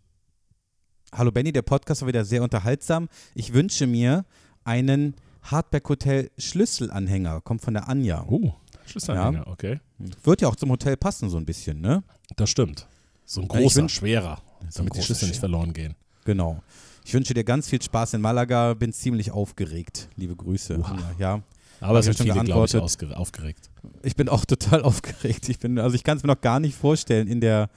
[1.13, 3.09] Hallo Benny, der Podcast war wieder sehr unterhaltsam.
[3.35, 4.25] Ich wünsche mir
[4.65, 7.41] einen Hardback Hotel Schlüsselanhänger.
[7.41, 8.25] Kommt von der Anja.
[8.29, 8.55] Oh,
[8.87, 9.53] Schlüsselanhänger, ja.
[9.53, 9.81] okay.
[9.99, 12.05] Wird ja auch zum Hotel passen, so ein bisschen, ne?
[12.37, 12.87] Das stimmt.
[13.25, 15.95] So ein großer, schwerer, so damit die Schlüssel nicht verloren gehen.
[16.25, 16.63] Genau.
[17.11, 18.73] Ich wünsche dir ganz viel Spaß in Malaga.
[18.75, 20.09] Bin ziemlich aufgeregt.
[20.15, 20.79] Liebe Grüße.
[20.79, 20.97] Wow.
[21.19, 21.43] Ja.
[21.81, 22.77] Aber es sind schon viele, glaube ich,
[23.17, 23.69] aufgeregt.
[24.05, 25.49] Ich bin auch total aufgeregt.
[25.49, 27.69] Ich bin, also ich kann es mir noch gar nicht vorstellen, in der,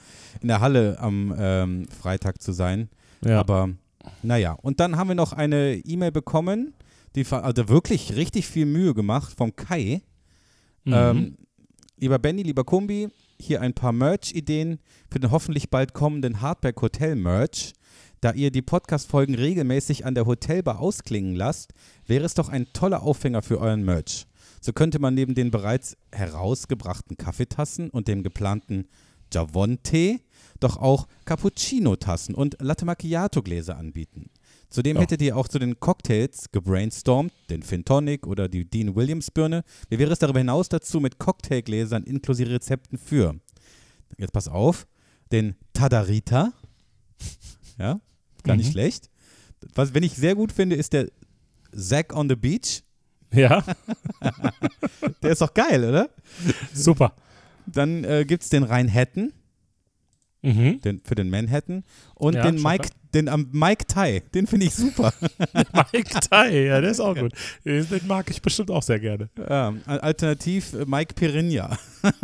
[0.41, 2.89] in der Halle am ähm, Freitag zu sein.
[3.25, 3.39] Ja.
[3.39, 3.71] Aber
[4.21, 4.51] naja.
[4.51, 6.75] Und dann haben wir noch eine E-Mail bekommen,
[7.15, 10.03] die also wirklich richtig viel Mühe gemacht vom Kai.
[10.83, 10.93] Mhm.
[10.93, 11.37] Ähm,
[11.97, 14.77] lieber Benny, lieber Kumbi, hier ein paar Merch-Ideen
[15.09, 17.73] für den hoffentlich bald kommenden Hardback Hotel Merch.
[18.23, 21.73] Da ihr die Podcast-Folgen regelmäßig an der Hotelbar ausklingen lasst,
[22.05, 24.27] wäre es doch ein toller Aufhänger für euren Merch.
[24.61, 28.87] So könnte man neben den bereits herausgebrachten Kaffeetassen und dem geplanten
[29.33, 30.21] Javon-Tee
[30.61, 34.29] doch auch Cappuccino-Tassen und Latte Macchiato-Gläser anbieten.
[34.69, 35.01] Zudem oh.
[35.01, 39.65] hättet ihr auch zu den Cocktails gebrainstormt, den Fintonic oder die Dean Williams Birne.
[39.89, 43.35] Wie wäre es darüber hinaus dazu mit Cocktailgläsern inklusive Rezepten für,
[44.17, 44.87] jetzt pass auf,
[45.33, 46.53] den Tadarita,
[47.77, 47.99] ja,
[48.43, 48.71] Gar nicht mhm.
[48.71, 49.09] schlecht.
[49.75, 51.09] Was, wenn ich sehr gut finde, ist der
[51.75, 52.83] Zack on the Beach.
[53.31, 53.63] Ja.
[55.23, 56.09] der ist doch geil, oder?
[56.73, 57.13] Super.
[57.65, 59.33] Dann äh, gibt es den Rheinhetten.
[60.43, 60.81] Mhm.
[60.81, 61.83] Den, für den Manhattan.
[62.15, 65.13] Und ja, den Mike, den um, Mike Tai, den finde ich super.
[65.93, 67.31] Mike Tai, ja, der ist auch gut.
[67.63, 69.29] Den mag ich bestimmt auch sehr gerne.
[69.37, 71.77] Ja, alternativ äh, Mike Pirinha.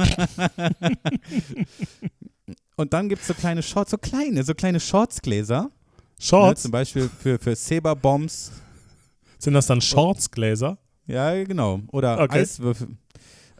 [2.76, 5.72] Und dann gibt es so kleine Shorts, so kleine, so kleine Shortsgläser.
[6.20, 6.62] Shorts?
[6.62, 8.52] Ne, zum Beispiel für, für Saber-Bombs.
[9.40, 10.78] Sind das dann Shortsgläser?
[11.08, 11.80] Ja, genau.
[11.92, 12.40] Oder okay.
[12.40, 12.90] Eiswürfel.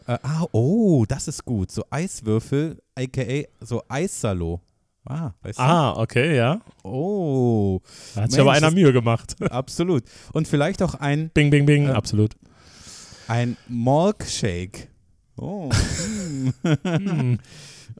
[0.06, 1.70] Äh, ah, oh, das ist gut.
[1.72, 4.60] So Eiswürfel, aka so Eissalo.
[5.06, 5.62] Ah, weißt du?
[5.62, 6.60] ah, okay, ja.
[6.84, 7.80] Oh.
[8.14, 9.36] Da hat sich aber einer Mühe gemacht.
[9.50, 10.04] Absolut.
[10.32, 11.30] Und vielleicht auch ein.
[11.30, 12.34] Bing, bing, bing, äh, absolut.
[13.26, 14.88] Ein Milkshake.
[15.36, 15.70] Oh.
[16.62, 17.38] hm.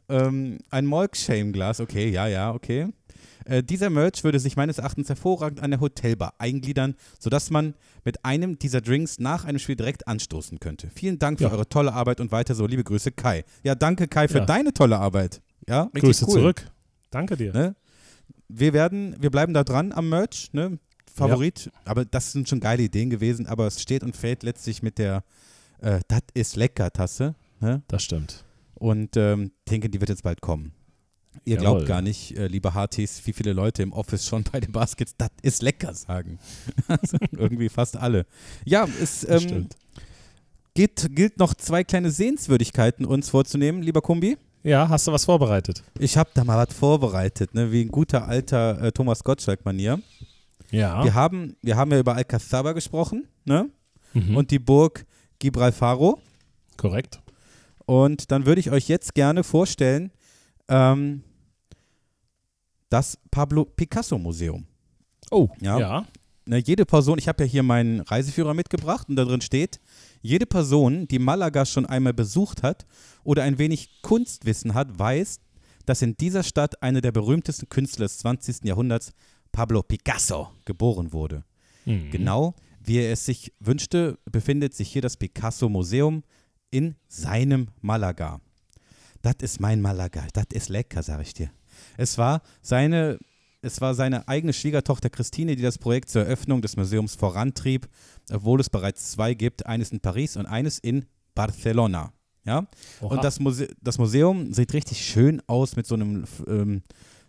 [0.09, 2.89] ähm, ein Milkshame-Glas, okay, ja, ja, okay.
[3.45, 7.75] Äh, dieser Merch würde sich meines Erachtens hervorragend an der Hotelbar eingliedern, sodass man
[8.05, 10.91] mit einem dieser Drinks nach einem Spiel direkt anstoßen könnte.
[10.95, 11.51] Vielen Dank für Ja.
[11.53, 12.67] eure tolle Arbeit und weiter so.
[12.67, 13.45] Liebe Grüße, Kai.
[13.63, 14.45] Ja, danke, Kai, für Ja.
[14.47, 15.41] deine tolle Arbeit.
[15.69, 16.33] Ja, richtig Grüße cool.
[16.35, 16.71] zurück.
[17.11, 17.53] Danke dir.
[17.53, 17.75] Ne?
[18.49, 20.79] Wir werden, wir bleiben da dran am Merch, ne?
[21.13, 24.97] Favorit, aber das sind schon geile Ideen gewesen, aber es steht und fällt letztlich mit
[24.99, 25.25] der
[25.81, 27.35] äh, Das ist lecker Tasse.
[27.61, 27.83] Ne?
[27.89, 28.45] Das stimmt.
[28.75, 30.73] Und ähm, denke, die wird jetzt bald kommen.
[31.45, 31.61] Ihr Jawohl.
[31.61, 35.15] glaubt gar nicht, äh, liebe Hartis, wie viele Leute im Office schon bei den Baskets
[35.17, 36.39] das ist lecker sagen.
[36.89, 38.27] also, irgendwie fast alle.
[38.65, 39.77] Ja, es ähm, stimmt.
[40.75, 44.37] geht, gilt noch zwei kleine Sehenswürdigkeiten uns vorzunehmen, lieber Kumbi.
[44.63, 45.83] Ja, hast du was vorbereitet?
[45.99, 47.73] Ich habe da mal was vorbereitet, ne?
[47.73, 50.01] wie ein guter alter äh, Thomas Gottschalk-Manier.
[50.71, 51.03] Ja.
[51.03, 53.71] Wir, haben, wir haben ja über Alcazaba gesprochen ne?
[54.13, 54.37] Mhm.
[54.37, 55.07] und die Burg
[55.39, 56.21] Gibralfaro.
[56.77, 57.21] Korrekt.
[57.87, 60.13] Und dann würde ich euch jetzt gerne vorstellen,
[60.71, 61.23] ähm,
[62.89, 64.67] das Pablo Picasso Museum.
[65.31, 65.79] Oh, Ja.
[65.79, 66.07] ja.
[66.47, 69.79] Ne, jede Person, ich habe ja hier meinen Reiseführer mitgebracht und da drin steht,
[70.23, 72.87] jede Person, die Malaga schon einmal besucht hat
[73.23, 75.39] oder ein wenig Kunstwissen hat, weiß,
[75.87, 78.65] dass in dieser Stadt einer der berühmtesten Künstler des 20.
[78.65, 79.13] Jahrhunderts,
[79.53, 81.45] Pablo Picasso, geboren wurde.
[81.85, 82.11] Mhm.
[82.11, 86.25] Genau wie er es sich wünschte, befindet sich hier das Picasso Museum
[86.71, 88.41] in seinem Malaga.
[89.23, 91.51] Das ist mein Malaga, das ist lecker, sag ich dir.
[91.97, 93.19] Es war seine,
[93.63, 97.89] es war seine eigene Schwiegertochter Christine, die das Projekt zur Eröffnung des Museums vorantrieb,
[98.33, 102.13] obwohl es bereits zwei gibt, eines in Paris und eines in Barcelona.
[102.45, 102.67] Ja?
[103.01, 103.15] Oha.
[103.15, 106.83] Und das, Muse das Museum sieht richtig schön aus mit so einem ähm,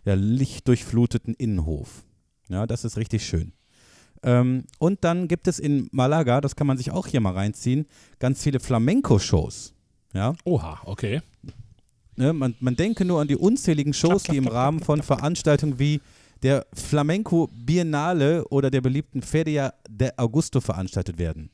[0.04, 2.04] ja, lichtdurchfluteten Innenhof.
[2.48, 3.52] Ja, das ist richtig schön.
[4.22, 7.86] Ähm, und dann gibt es in Malaga, das kann man sich auch hier mal reinziehen,
[8.18, 9.74] ganz viele Flamenco-Shows.
[10.14, 11.22] Ja, Oha, okay.
[12.16, 16.00] Ne, man, man denke nur an die unzähligen Shows, die im Rahmen von Veranstaltungen wie
[16.42, 21.50] der Flamenco Biennale oder der beliebten Feria de Augusto veranstaltet werden.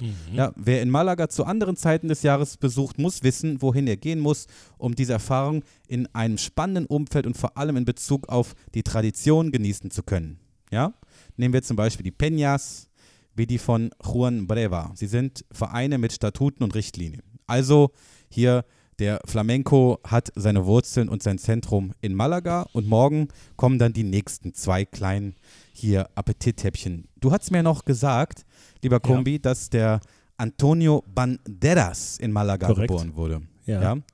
[0.00, 0.34] Mhm.
[0.34, 4.20] Ja, wer in Malaga zu anderen Zeiten des Jahres besucht, muss wissen, wohin er gehen
[4.20, 4.46] muss,
[4.78, 9.52] um diese Erfahrung in einem spannenden Umfeld und vor allem in Bezug auf die Tradition
[9.52, 10.38] genießen zu können.
[10.70, 10.92] Ja?
[11.36, 12.88] Nehmen wir zum Beispiel die Peñas,
[13.34, 14.92] wie die von Juan Breva.
[14.94, 17.22] Sie sind Vereine mit Statuten und Richtlinien.
[17.46, 17.92] Also
[18.28, 18.64] hier
[18.98, 24.04] der Flamenco hat seine Wurzeln und sein Zentrum in Malaga und morgen kommen dann die
[24.04, 25.34] nächsten zwei kleinen
[25.72, 27.08] hier Appetithäppchen.
[27.20, 28.46] Du hast mir noch gesagt,
[28.82, 30.00] lieber Kombi, dass der
[30.38, 32.88] Antonio Banderas in Malaga Korrekt.
[32.88, 33.42] geboren wurde.
[33.66, 33.82] Ja.
[33.82, 33.92] Ja.
[33.92, 34.04] Und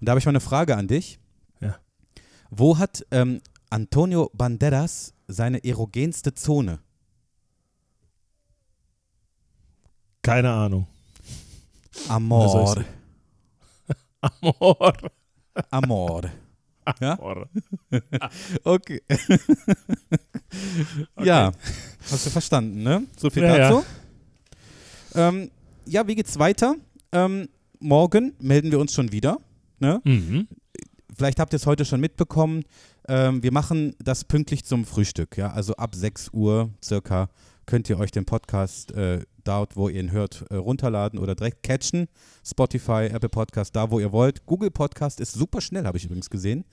[0.00, 1.18] da habe ich mal eine Frage an dich.
[1.60, 1.76] Ja.
[2.50, 6.80] Wo hat ähm, Antonio Banderas seine erogenste Zone?
[10.22, 10.86] Keine Ahnung.
[12.08, 12.84] Amor.
[14.40, 14.92] Amor.
[15.70, 16.22] Amor.
[17.00, 17.18] Ja?
[17.18, 17.48] Amor.
[18.64, 19.02] Okay.
[21.22, 21.52] Ja,
[22.10, 23.02] hast du verstanden, ne?
[23.18, 23.84] So viel Ja, dazu.
[25.14, 25.50] Ähm,
[25.84, 26.76] ja, wie geht's weiter?
[27.12, 27.48] Ähm,
[27.80, 29.38] morgen melden wir uns schon wieder.
[29.78, 30.00] Ne?
[30.04, 30.48] Mhm.
[31.16, 32.64] Vielleicht habt ihr es heute schon mitbekommen.
[33.08, 35.36] Ähm, wir machen das pünktlich zum Frühstück.
[35.36, 35.50] Ja?
[35.52, 37.28] Also ab 6 Uhr circa
[37.66, 41.62] könnt ihr euch den Podcast äh, dort, wo ihr ihn hört, äh, runterladen oder direkt
[41.62, 42.06] catchen.
[42.44, 44.46] Spotify, Apple Podcast, da wo ihr wollt.
[44.46, 46.64] Google Podcast ist super schnell, habe ich übrigens gesehen.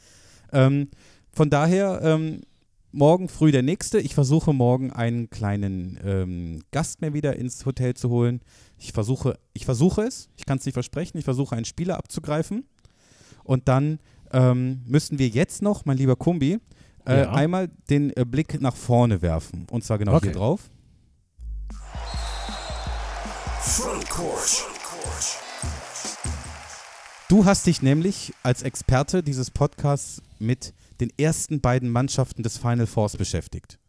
[0.52, 0.90] Ähm,
[1.32, 2.42] von daher, ähm,
[2.92, 4.00] morgen früh der nächste.
[4.00, 8.42] Ich versuche morgen einen kleinen ähm, Gast mehr wieder ins Hotel zu holen.
[8.78, 12.66] Ich versuche, ich versuche es, ich kann es nicht versprechen, ich versuche einen Spieler abzugreifen.
[13.44, 14.00] Und dann
[14.32, 16.60] ähm, müssen wir jetzt noch, mein lieber Kumbi,
[17.08, 17.32] äh, Ja.
[17.34, 19.66] einmal den äh, Blick nach vorne werfen.
[19.72, 20.28] Und zwar genau Okay.
[20.28, 20.70] hier drauf.
[23.66, 24.66] Frontcourt.
[27.30, 32.86] Du hast dich nämlich als Experte dieses Podcasts mit den ersten beiden Mannschaften des Final
[32.88, 33.80] Fours beschäftigt.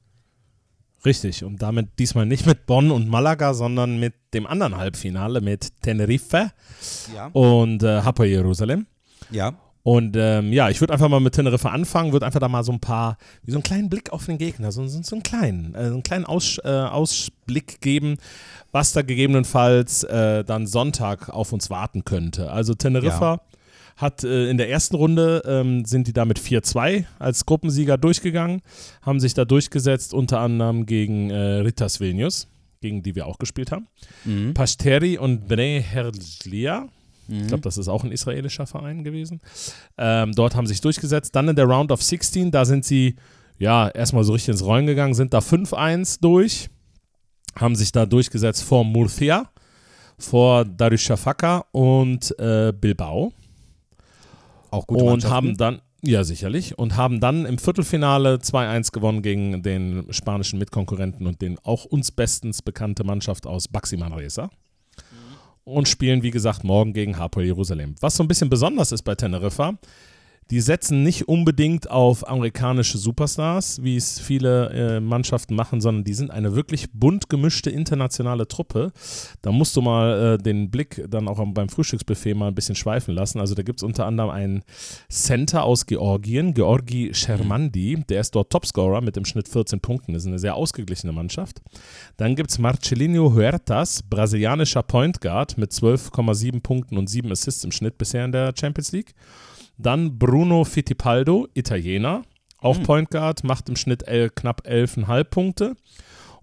[1.05, 1.43] Richtig.
[1.43, 6.53] Und damit diesmal nicht mit Bonn und Malaga, sondern mit dem anderen Halbfinale mit Tenerife
[7.15, 7.27] Ja.
[7.33, 8.87] und äh, Hapoel Jerusalem.
[9.31, 9.55] Ja.
[9.85, 12.73] Und ähm, ja, ich würde einfach mal mit Tenerife anfangen, würde einfach da mal so
[12.73, 15.75] ein paar, wie so einen kleinen Blick auf den Gegner, so, so, so einen kleinen,
[15.75, 18.17] äh, einen kleinen Aus, äh, Ausblick geben,
[18.73, 22.51] was da gegebenenfalls äh, dann Sonntag auf uns warten könnte.
[22.51, 23.43] Also Teneriffa
[23.99, 28.63] hat äh, in der ersten Runde ähm, sind die da mit 4-2 als Gruppensieger durchgegangen,
[29.03, 32.49] haben sich da durchgesetzt, unter anderem gegen äh, Ritas Vilnius,
[32.81, 33.87] gegen die wir auch gespielt haben.
[34.25, 34.55] Mhm.
[34.55, 35.85] Pashteri und Bnei
[37.29, 39.41] Ich glaube, das ist auch ein israelischer Verein gewesen.
[39.97, 41.35] Ähm, dort haben sie sich durchgesetzt.
[41.35, 43.17] Dann in der Round of 16, da sind sie
[43.59, 46.69] ja erstmal so richtig ins Rollen gegangen, sind da 5-1 durch,
[47.57, 49.49] haben sich da durchgesetzt vor Murcia,
[50.19, 53.33] vor Darüşşafaka und äh, Bilbao
[54.71, 56.79] Auch gute und haben dann Ja, sicherlich.
[56.79, 62.13] Und haben dann im Viertelfinale 2-1 gewonnen gegen den spanischen Mitkonkurrenten und den auch uns
[62.13, 64.51] bestens bekannte Mannschaft aus Baxi Manresa.
[65.65, 67.95] Und spielen, wie gesagt, morgen gegen Hapoel Jerusalem.
[68.01, 69.79] Was so ein bisschen besonders ist bei Teneriffa,
[70.51, 76.15] die setzen nicht unbedingt auf amerikanische Superstars, wie es viele äh, Mannschaften machen, sondern die
[76.15, 78.93] sind eine wirklich bunt gemischte internationale Truppe.
[79.43, 83.15] Da musst du mal äh, den Blick dann auch beim Frühstücksbuffet mal ein bisschen schweifen
[83.15, 83.41] lassen.
[83.41, 84.63] Also da gibt es unter anderem einen
[85.09, 90.13] Center aus Georgien, Georgi Shermandi, der ist dort Topscorer mit im Schnitt 14 Punkten.
[90.13, 91.63] Das ist eine sehr ausgeglichene Mannschaft.
[92.17, 97.73] Dann gibt es Marcelinho Huertas, brasilianischer Point Guard mit 12,7 Punkten und 7 Assists im
[97.73, 99.15] Schnitt bisher in der Champions League.
[99.79, 102.23] Dann Bruno Fittipaldo, Italiener,
[102.59, 102.83] auch Mhm.
[102.85, 105.77] Point Guard, macht im Schnitt el, knapp 11,5 Punkte.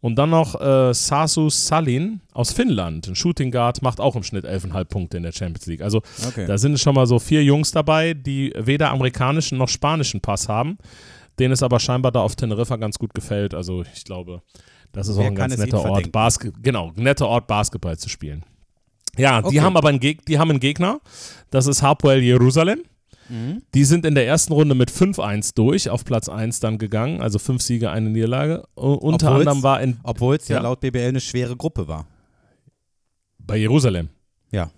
[0.01, 4.45] Und dann noch äh, Sasu Salin aus Finnland, ein Shooting Guard, macht auch im Schnitt
[4.45, 5.81] 11,5 Punkte in der Champions League.
[5.81, 6.47] Also Okay.
[6.47, 10.79] da sind schon mal so vier Jungs dabei, die weder amerikanischen noch spanischen Pass haben,
[11.37, 13.53] denen es aber scheinbar da auf Teneriffa ganz gut gefällt.
[13.53, 14.41] Also ich glaube,
[14.91, 16.11] das ist Wer auch ein ganz netter Ort?
[16.11, 18.43] Basket, genau, netter Ort Basketball zu spielen.
[19.17, 19.61] Ja, die Okay.
[19.61, 20.99] haben aber einen, Geg die haben einen Gegner,
[21.51, 22.81] das ist Hapoel Jerusalem.
[23.31, 23.61] Mhm.
[23.73, 27.39] Die sind in der ersten Runde mit 5-1 durch, auf Platz 1 dann gegangen, also
[27.39, 28.63] fünf Siege, eine Niederlage.
[28.77, 30.57] U- unter Obwohl's- anderem war in, Obwohl es ja.
[30.57, 30.63] Ja.
[30.63, 32.05] laut BBL eine schwere Gruppe war.
[33.39, 34.09] bei Jerusalem.
[34.51, 34.69] Ja.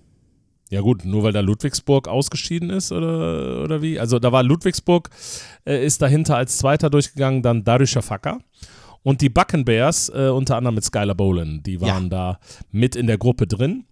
[0.69, 3.99] Ja gut, nur weil da Ludwigsburg ausgeschieden ist oder, oder wie?
[3.99, 5.09] Also da war Ludwigsburg,
[5.65, 8.45] äh, ist dahinter als Zweiter durchgegangen, dann Darüşşafaka Fakka.
[9.03, 12.39] Und die Bucken Bears, äh, unter anderem mit Skylar Boland, die waren da
[12.71, 13.85] mit in der Gruppe drin.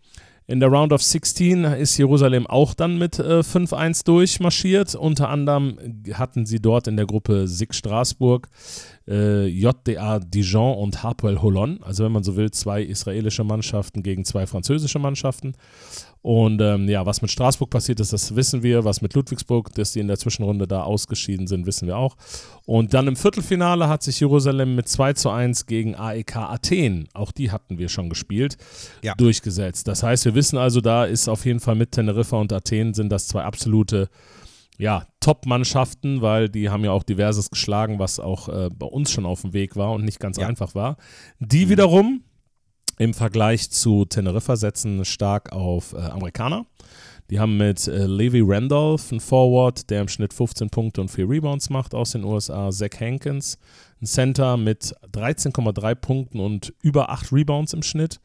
[0.48, 4.96] In der Round of 16 ist Jerusalem auch dann mit äh, 5-1 durchmarschiert.
[4.96, 5.78] Unter anderem
[6.14, 8.50] hatten sie dort in der Gruppe SIG Straßburg,
[9.08, 11.80] äh, JDA Dijon und Hapoel Holon.
[11.84, 15.54] Also wenn man so will, zwei israelische Mannschaften gegen zwei französische Mannschaften.
[16.24, 18.86] Und ähm, ja, was mit Straßburg passiert ist, das wissen wir.
[18.86, 22.16] Was mit Ludwigsburg, dass die in der Zwischenrunde da ausgeschieden sind, wissen wir auch.
[22.68, 27.32] Und dann im Viertelfinale hat sich Jerusalem mit 2 zu 1 gegen AEK Athen, auch
[27.32, 28.58] die hatten wir schon gespielt,
[29.02, 29.16] Ja.
[29.16, 29.88] durchgesetzt.
[29.88, 33.10] Das heißt, wir wissen also, da ist auf jeden Fall mit Teneriffa und Athen sind
[33.12, 34.08] das zwei absolute
[34.78, 39.26] ja, Top-Mannschaften, weil die haben ja auch diverses geschlagen, was auch äh, bei uns schon
[39.26, 40.48] auf dem Weg war und nicht ganz Ja.
[40.48, 40.98] einfach war.
[41.40, 42.24] Die wiederum
[42.98, 46.66] im Vergleich zu Teneriffa setzen stark auf äh, Amerikaner.
[47.30, 51.30] Die haben mit äh, Levi Randolph einen Forward, der im Schnitt 15 Punkte und 4
[51.30, 52.72] Rebounds macht aus den USA.
[52.72, 53.58] Zach Hankins,
[54.02, 58.20] ein Center mit 13,3 Punkten und über 8 Rebounds im Schnitt.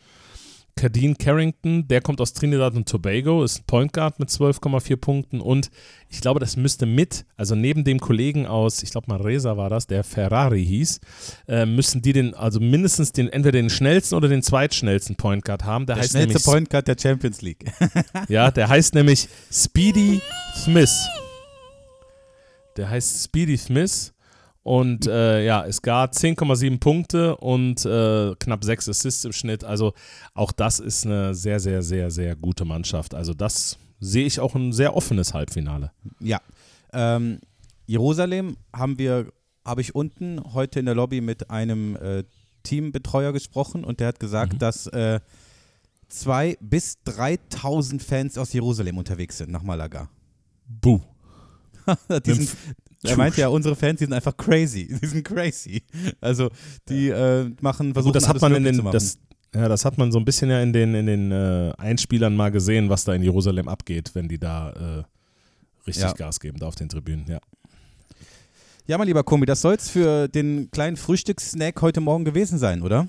[0.78, 5.40] Kadeen Carrington, der kommt aus Trinidad und Tobago, ist ein Point Guard mit 12,4 Punkten
[5.40, 5.70] und
[6.10, 9.86] ich glaube, das müsste mit, also neben dem Kollegen aus, ich glaube Maresa war das,
[9.86, 11.00] der Ferrari hieß,
[11.48, 15.64] äh, müssen die den, also mindestens den, entweder den schnellsten oder den zweitschnellsten Point Guard
[15.64, 15.86] haben.
[15.86, 17.64] Der, Der heißt schnellste nämlich, Point Guard der Champions League.
[18.28, 20.20] ja, der heißt nämlich Speedy
[20.54, 21.06] Smith.
[22.76, 24.12] Der heißt Speedy Smith.
[24.66, 29.62] Und äh, ja, es gab 10,7 Punkte und äh, knapp 6 Assists im Schnitt.
[29.62, 29.92] Also
[30.34, 33.14] auch das ist eine sehr, sehr, sehr, sehr gute Mannschaft.
[33.14, 35.92] Also das sehe ich auch ein sehr offenes Halbfinale.
[36.18, 36.40] Ja.
[36.92, 37.38] Ähm,
[37.86, 39.32] Jerusalem haben wir,
[39.64, 42.24] habe ich unten heute in der Lobby mit einem äh,
[42.64, 44.58] Teambetreuer gesprochen und der hat gesagt, Mhm.
[44.58, 45.20] dass äh,
[46.08, 50.08] zwei bis 3000 Fans aus Jerusalem unterwegs sind nach Malaga.
[50.66, 51.02] Buh.
[52.26, 52.56] die sind,
[53.10, 54.86] er meinte ja, unsere Fans, die sind einfach crazy.
[55.02, 55.82] Die sind crazy.
[56.20, 56.50] Also
[56.88, 58.92] die äh, machen, versuchen Gut, das hat man in den, machen.
[58.92, 59.18] das,
[59.54, 62.50] ja, das hat man so ein bisschen ja in den, in den äh, Einspielern mal
[62.50, 65.04] gesehen, was da in Jerusalem abgeht, wenn die da äh,
[65.86, 66.12] richtig Ja.
[66.12, 67.24] Gas geben, da auf den Tribünen.
[67.28, 67.38] Ja.
[68.86, 72.82] ja, mein lieber Kombi, das soll es für den kleinen Frühstückssnack heute Morgen gewesen sein,
[72.82, 73.08] oder?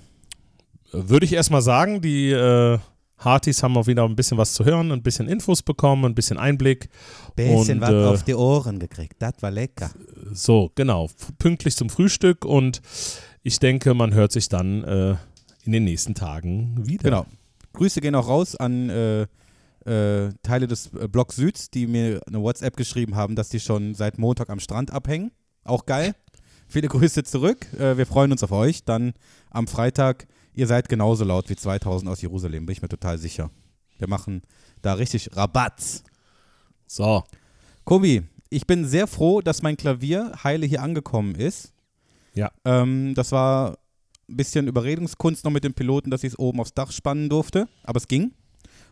[0.92, 2.80] Würde ich erstmal sagen, die äh,
[3.18, 6.38] Hartis haben auch wieder ein bisschen was zu hören, ein bisschen Infos bekommen, ein bisschen
[6.38, 6.90] Einblick.
[7.36, 9.16] Bisschen Und, was äh, auf die Ohren gekriegt.
[9.20, 9.90] Das war lecker.
[10.32, 11.10] So, genau,
[11.40, 12.82] pünktlich zum Frühstück und
[13.44, 15.16] ich denke, man hört sich dann äh,
[15.64, 17.04] in den nächsten Tagen wieder.
[17.04, 17.26] Genau.
[17.74, 19.22] Grüße gehen auch raus an äh,
[19.88, 23.96] äh, Teile des äh, Block Süds, die mir eine WhatsApp geschrieben haben, dass die schon
[23.96, 25.32] seit Montag am Strand abhängen.
[25.64, 26.14] Auch geil.
[26.68, 27.68] Viele Grüße zurück.
[27.80, 28.84] Äh, wir freuen uns auf euch.
[28.84, 29.14] Dann
[29.50, 33.52] am Freitag, ihr seid genauso laut wie 2000 aus Jerusalem, bin ich mir total sicher.
[34.00, 34.42] Wir machen
[34.82, 36.04] da richtig Rabatt.
[36.88, 37.24] So,
[37.86, 41.74] Kobi, ich bin sehr froh, dass mein Klavier heile hier angekommen ist.
[42.34, 42.52] Ja.
[42.66, 43.78] Ähm, das war
[44.30, 47.68] ein bisschen Überredungskunst noch mit dem Piloten, dass ich es oben aufs Dach spannen durfte,
[47.84, 48.34] aber es ging.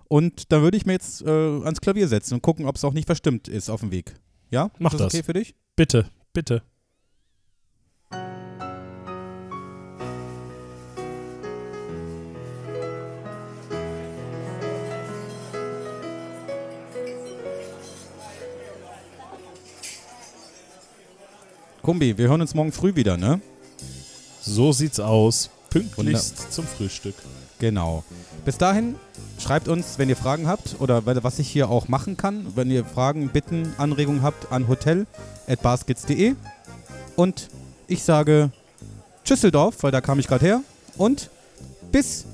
[0.07, 2.93] Und da würde ich mir jetzt äh, ans Klavier setzen und gucken, ob es auch
[2.93, 4.15] nicht verstimmt ist auf dem Weg.
[4.51, 4.69] Ja?
[4.77, 5.07] Mach ist das.
[5.07, 5.13] das.
[5.15, 5.55] okay für dich?
[5.75, 6.61] bitte, bitte.
[21.85, 23.39] Kumbi, wir hören uns morgen früh wieder, ne?
[24.41, 25.51] So sieht's aus.
[25.69, 27.13] Pünktlichst zum Frühstück.
[27.59, 28.03] Genau.
[28.43, 28.95] Bis dahin,
[29.37, 32.53] schreibt uns, wenn ihr Fragen habt oder was ich hier auch machen kann.
[32.55, 36.33] Wenn ihr Fragen, Bitten, Anregungen habt an hotel.baskets.de.
[37.17, 37.49] Und
[37.85, 38.49] ich sage
[39.23, 40.61] Tschüsseldorf, weil da kam ich gerade her.
[40.97, 41.29] Und
[41.91, 42.25] bis,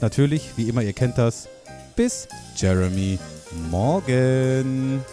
[0.00, 1.46] natürlich, wie immer, ihr kennt das,
[1.94, 2.26] bis
[2.56, 3.20] Jeremy
[3.70, 5.04] morgen.